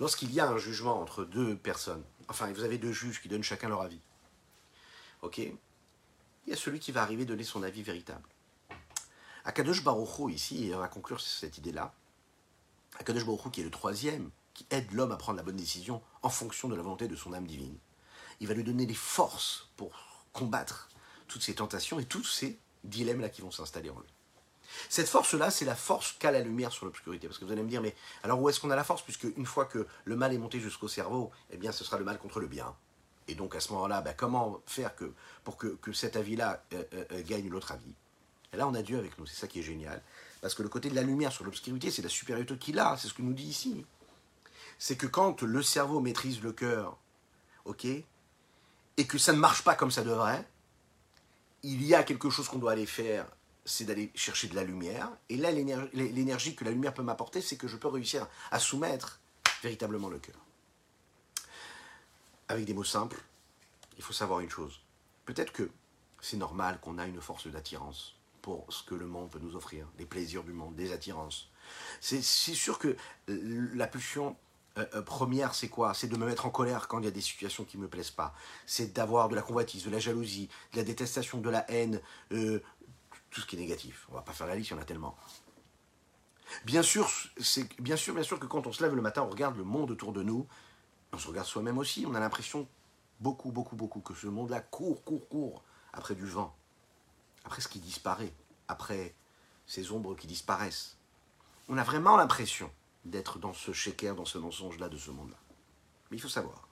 [0.00, 3.42] Lorsqu'il y a un jugement entre deux personnes, enfin, vous avez deux juges qui donnent
[3.42, 4.00] chacun leur avis,
[5.22, 5.56] ok Il
[6.46, 8.28] y a celui qui va arriver donner son avis véritable.
[9.44, 11.94] Akadosh Baruch ici, et on va conclure cette idée-là,
[12.98, 16.28] Akadosh Baruch qui est le troisième, qui aide l'homme à prendre la bonne décision en
[16.28, 17.78] fonction de la volonté de son âme divine.
[18.40, 19.92] Il va lui donner les forces pour
[20.32, 20.88] combattre
[21.26, 24.17] toutes ces tentations et tous ces dilemmes-là qui vont s'installer en lui.
[24.88, 27.26] Cette force-là, c'est la force qu'a la lumière sur l'obscurité.
[27.26, 29.02] Parce que vous allez me dire, mais alors où est-ce qu'on a la force?
[29.02, 32.04] Puisque une fois que le mal est monté jusqu'au cerveau, eh bien ce sera le
[32.04, 32.74] mal contre le bien.
[33.28, 34.92] Et donc à ce moment-là, ben, comment faire
[35.44, 37.94] pour que, cet avis-là euh, euh, euh, gagne l'autre avis?
[38.54, 40.02] Là, on a Dieu avec nous, c'est ça qui est génial.
[40.40, 43.08] Parce que le côté de la lumière sur l'obscurité, c'est la supériorité qu'il a, c'est
[43.08, 43.84] ce que nous dit ici.
[44.78, 46.96] C'est que quand le cerveau maîtrise le cœur,
[47.66, 50.48] ok, et que ça ne marche pas comme ça devrait,
[51.62, 53.26] il y a quelque chose qu'on doit aller faire,
[53.68, 55.10] c'est d'aller chercher de la lumière.
[55.28, 59.20] Et là, l'énergie que la lumière peut m'apporter, c'est que je peux réussir à soumettre
[59.62, 60.36] véritablement le cœur.
[62.48, 63.20] Avec des mots simples,
[63.96, 64.80] il faut savoir une chose.
[65.26, 65.70] Peut-être que
[66.20, 69.86] c'est normal qu'on a une force d'attirance pour ce que le monde peut nous offrir,
[69.98, 71.50] les plaisirs du monde, des attirances.
[72.00, 72.96] C'est sûr que
[73.26, 74.36] la pulsion
[74.78, 75.92] euh, euh, première, c'est quoi?
[75.94, 77.88] C'est de me mettre en colère quand il y a des situations qui ne me
[77.88, 78.34] plaisent pas.
[78.66, 82.00] C'est d'avoir de la convoitise, de la jalousie, de la détestation, de la haine,
[82.32, 82.62] euh,
[83.30, 84.06] tout ce qui est négatif.
[84.10, 85.16] On va pas faire la liste, il y en a tellement.
[86.64, 89.30] Bien sûr, c'est bien sûr, bien sûr que quand on se lève le matin, on
[89.30, 90.46] regarde le monde autour de nous,
[91.12, 92.66] on se regarde soi-même aussi, on a l'impression
[93.20, 95.62] beaucoup, beaucoup, beaucoup que ce monde-là court, court, court
[95.92, 96.54] après du vent
[97.48, 98.34] après ce qui disparaît,
[98.68, 99.14] après
[99.66, 100.98] ces ombres qui disparaissent.
[101.68, 102.70] On a vraiment l'impression
[103.06, 105.38] d'être dans ce shaker, dans ce mensonge-là, de ce monde-là.
[106.10, 106.68] Mais il faut savoir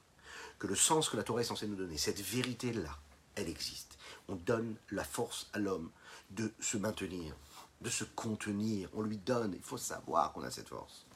[0.59, 2.99] que le sens que la Torah est censée nous donner, cette vérité-là,
[3.37, 3.97] elle existe.
[4.29, 5.91] On donne la force à l'homme
[6.31, 7.35] de se maintenir,
[7.81, 8.89] de se contenir.
[8.95, 9.55] On lui donne.
[9.55, 11.07] Il faut savoir qu'on a cette force.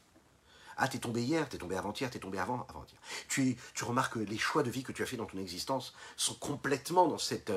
[0.76, 2.98] Ah, t'es tombé hier, t'es tombé avant-hier, t'es tombé avant, avant-hier.
[3.28, 5.92] Tu, tu remarques que les choix de vie que tu as fait dans ton existence
[6.16, 7.52] sont complètement dans cette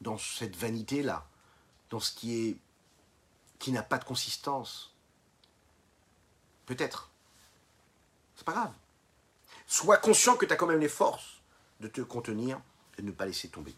[0.00, 1.26] dans cette vanité-là,
[1.90, 2.56] dans ce qui est
[3.58, 4.94] qui n'a pas de consistance.
[6.66, 7.10] Peut-être.
[8.36, 8.72] C'est pas grave.
[9.66, 11.40] Sois conscient que tu as quand même les forces
[11.80, 12.60] de te contenir
[12.98, 13.74] et de ne pas laisser tomber.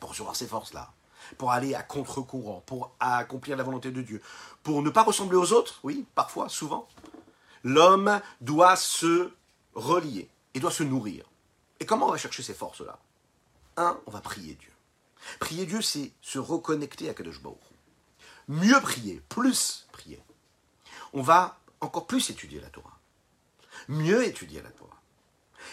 [0.00, 0.92] Pour recevoir ces forces-là,
[1.36, 4.22] pour aller à contre-courant, pour accomplir la volonté de Dieu,
[4.62, 6.88] pour ne pas ressembler aux autres, oui, parfois, souvent,
[7.64, 9.30] l'homme doit se
[9.74, 11.24] relier et doit se nourrir.
[11.80, 12.98] Et comment on va chercher ces forces-là?
[13.76, 14.72] Un, on va prier Dieu.
[15.38, 17.58] Prier Dieu, c'est se reconnecter à Kadosh Baruch.
[18.48, 20.22] Mieux prier, plus prier.
[21.12, 22.98] On va encore plus étudier la Torah.
[23.88, 24.87] Mieux étudier la Torah.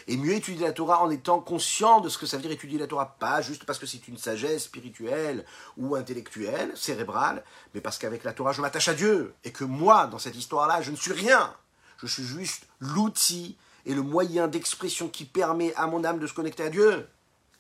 [0.07, 2.77] Et mieux étudier la Torah en étant conscient de ce que ça veut dire étudier
[2.77, 3.15] la Torah.
[3.19, 5.45] Pas juste parce que c'est une sagesse spirituelle
[5.77, 7.43] ou intellectuelle, cérébrale,
[7.73, 9.33] mais parce qu'avec la Torah, je m'attache à Dieu.
[9.43, 11.53] Et que moi, dans cette histoire-là, je ne suis rien.
[11.97, 16.33] Je suis juste l'outil et le moyen d'expression qui permet à mon âme de se
[16.33, 17.07] connecter à Dieu.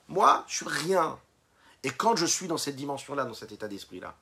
[0.07, 1.17] Moi, je suis rien.
[1.83, 4.15] Et quand je suis dans cette dimension-là, dans cet état d'esprit-là,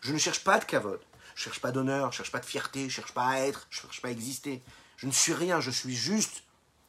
[0.00, 1.00] je ne cherche pas de cavode,
[1.34, 3.80] je cherche pas d'honneur, je cherche pas de fierté, je cherche pas à être, je
[3.80, 4.62] cherche pas à exister.
[4.96, 6.42] Je ne suis rien, je suis juste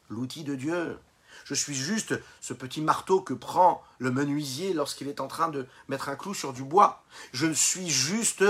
[0.09, 0.99] l'outil de Dieu.
[1.45, 5.67] Je suis juste ce petit marteau que prend le menuisier lorsqu'il est en train de
[5.87, 7.03] mettre un clou sur du bois.
[7.31, 8.43] Je suis juste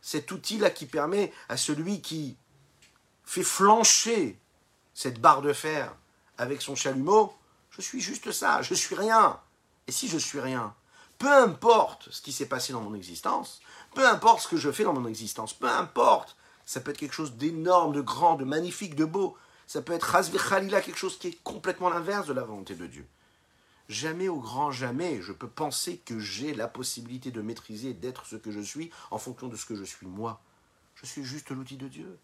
[0.00, 2.36] cet outil-là qui permet à celui qui
[3.24, 4.38] fait flancher
[4.94, 5.94] cette barre de fer
[6.38, 7.34] avec son chalumeau.
[7.70, 9.40] Je suis juste ça, je suis rien.
[9.86, 10.74] Et si je suis rien,
[11.18, 13.60] peu importe ce qui s'est passé dans mon existence,
[13.94, 16.36] peu importe ce que je fais dans mon existence, peu importe,
[16.66, 19.36] ça peut être quelque chose d'énorme, de grand, de magnifique, de beau,
[19.66, 20.10] ça peut être
[20.48, 23.06] Khalila, quelque chose qui est complètement l'inverse de la volonté de Dieu.
[23.88, 28.36] Jamais au grand jamais, je peux penser que j'ai la possibilité de maîtriser d'être ce
[28.36, 30.40] que je suis en fonction de ce que je suis moi.
[30.94, 32.18] Je suis juste l'outil de Dieu.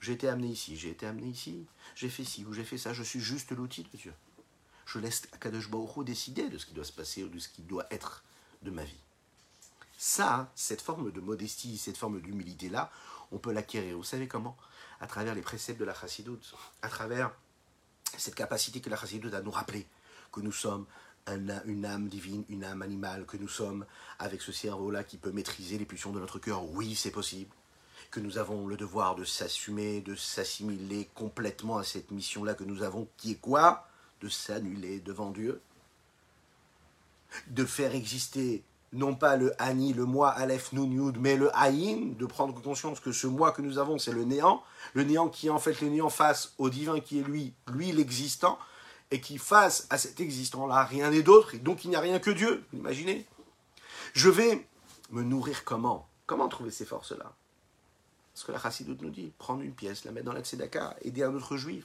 [0.00, 2.92] J'ai été amené ici, j'ai été amené ici, j'ai fait ci ou j'ai fait ça,
[2.92, 4.12] je suis juste l'outil de Dieu.
[4.86, 7.62] Je laisse Akadosh Baruch décider de ce qui doit se passer ou de ce qui
[7.62, 8.22] doit être
[8.62, 9.00] de ma vie.
[9.98, 12.90] Ça, cette forme de modestie, cette forme d'humilité-là,
[13.32, 13.96] on peut l'acquérir.
[13.96, 14.56] Vous savez comment?
[15.00, 17.32] À travers les préceptes de la chassidoute, à travers
[18.16, 19.86] cette capacité que la chassidoute a à nous rappeler
[20.32, 20.86] que nous sommes
[21.28, 23.84] une âme divine, une âme animale, que nous sommes
[24.18, 26.64] avec ce cerveau-là qui peut maîtriser les pulsions de notre cœur.
[26.70, 27.50] Oui, c'est possible.
[28.10, 32.82] Que nous avons le devoir de s'assumer, de s'assimiler complètement à cette mission-là que nous
[32.82, 33.88] avons, qui est quoi?
[34.20, 35.60] De s'annuler devant Dieu.
[37.48, 38.62] De faire exister
[38.92, 43.00] non pas le Ani, le moi, Aleph, Nun, Yud, mais le Haïm, de prendre conscience
[43.00, 44.62] que ce moi que nous avons, c'est le néant,
[44.94, 47.92] le néant qui est en fait le néant face au divin qui est lui, lui
[47.92, 48.58] l'existant,
[49.10, 52.18] et qui face à cet existant-là, rien n'est d'autre, et donc il n'y a rien
[52.18, 53.26] que Dieu, imaginez.
[54.14, 54.66] Je vais
[55.10, 56.08] me nourrir comment?
[56.26, 57.32] Comment trouver ces forces-là?
[58.34, 61.22] Ce que la Chassidoute nous dit, prendre une pièce, la mettre dans la tzedaka, aider
[61.22, 61.84] un autre juif.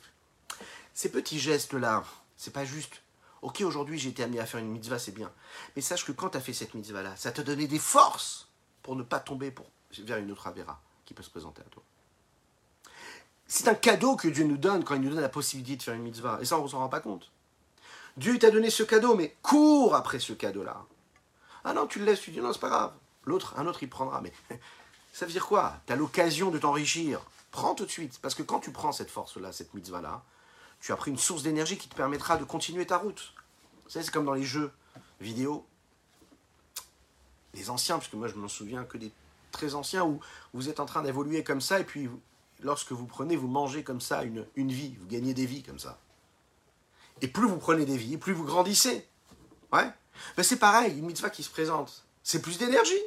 [0.93, 2.03] Ces petits gestes-là,
[2.37, 3.01] c'est pas juste
[3.41, 5.31] Ok, aujourd'hui j'ai été amené à faire une mitzvah, c'est bien.
[5.75, 8.47] Mais sache que quand tu as fait cette mitzvah-là, ça te donnait des forces
[8.83, 9.65] pour ne pas tomber pour,
[9.99, 11.83] vers une autre avéra qui peut se présenter à toi.
[13.47, 15.93] C'est un cadeau que Dieu nous donne quand il nous donne la possibilité de faire
[15.93, 16.39] une mitzvah.
[16.41, 17.31] Et ça, on ne s'en rend pas compte.
[18.15, 20.85] Dieu t'a donné ce cadeau, mais cours après ce cadeau-là.
[21.63, 22.93] Ah non, tu le laisses, tu dis non, c'est pas grave.
[23.25, 24.21] L'autre, un autre, il prendra.
[24.21, 24.31] Mais
[25.13, 25.81] ça veut dire quoi?
[25.85, 27.21] Tu as l'occasion de t'enrichir.
[27.51, 28.19] Prends tout de suite.
[28.21, 30.23] Parce que quand tu prends cette force-là, cette mitzvah-là,
[30.81, 33.33] tu as pris une source d'énergie qui te permettra de continuer ta route.
[33.87, 34.71] C'est comme dans les jeux
[35.19, 35.65] vidéo.
[37.53, 39.11] Les anciens, puisque moi je m'en souviens que des
[39.51, 40.19] très anciens, où
[40.53, 42.09] vous êtes en train d'évoluer comme ça, et puis
[42.61, 45.79] lorsque vous prenez, vous mangez comme ça une, une vie, vous gagnez des vies comme
[45.79, 45.99] ça.
[47.21, 49.07] Et plus vous prenez des vies, plus vous grandissez.
[49.71, 49.91] Ouais
[50.35, 53.01] ben C'est pareil, une mitzvah qui se présente, c'est plus d'énergie.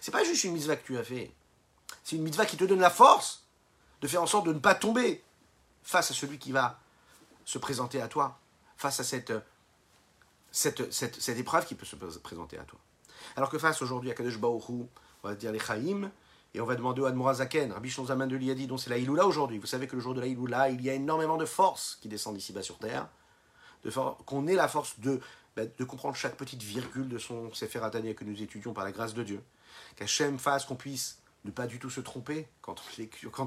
[0.00, 1.32] C'est pas juste une mitzvah que tu as fait.
[2.04, 3.44] C'est une mitzvah qui te donne la force
[4.00, 5.24] de faire en sorte de ne pas tomber
[5.82, 6.78] face à celui qui va
[7.50, 8.38] se présenter à toi
[8.76, 9.32] face à cette,
[10.52, 12.78] cette, cette, cette épreuve qui peut se présenter à toi.
[13.36, 14.86] Alors que face aujourd'hui à Kadesh Baoru,
[15.22, 16.10] on va dire les Chaïm,
[16.54, 19.58] et on va demander au Admorazaken, Rabbi Zaman de Liadi, dont c'est la Iloula aujourd'hui.
[19.58, 22.08] Vous savez que le jour de la Iloula, il y a énormément de force qui
[22.08, 23.08] descend d'ici-bas sur terre,
[24.26, 25.20] qu'on ait la force de,
[25.56, 28.92] bah, de comprendre chaque petite virgule de son Sefer Atania que nous étudions par la
[28.92, 29.42] grâce de Dieu.
[29.96, 32.76] Qu'Hachem fasse qu'on puisse ne pas du tout se tromper quand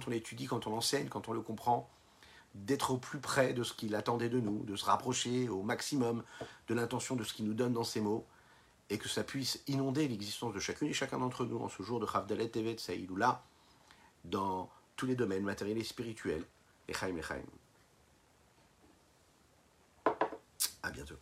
[0.07, 1.89] on l'étudie, quand on l'enseigne, quand on le comprend,
[2.53, 6.23] d'être au plus près de ce qu'il attendait de nous, de se rapprocher au maximum
[6.67, 8.25] de l'intention de ce qu'il nous donne dans ces mots,
[8.89, 11.99] et que ça puisse inonder l'existence de chacune et chacun d'entre nous en ce jour
[11.99, 13.43] de Chavdalet Tevet Saïloula,
[14.25, 16.45] dans tous les domaines matériels et spirituels.
[16.87, 17.41] Et Chaim et Chaim.
[20.83, 21.15] À bientôt.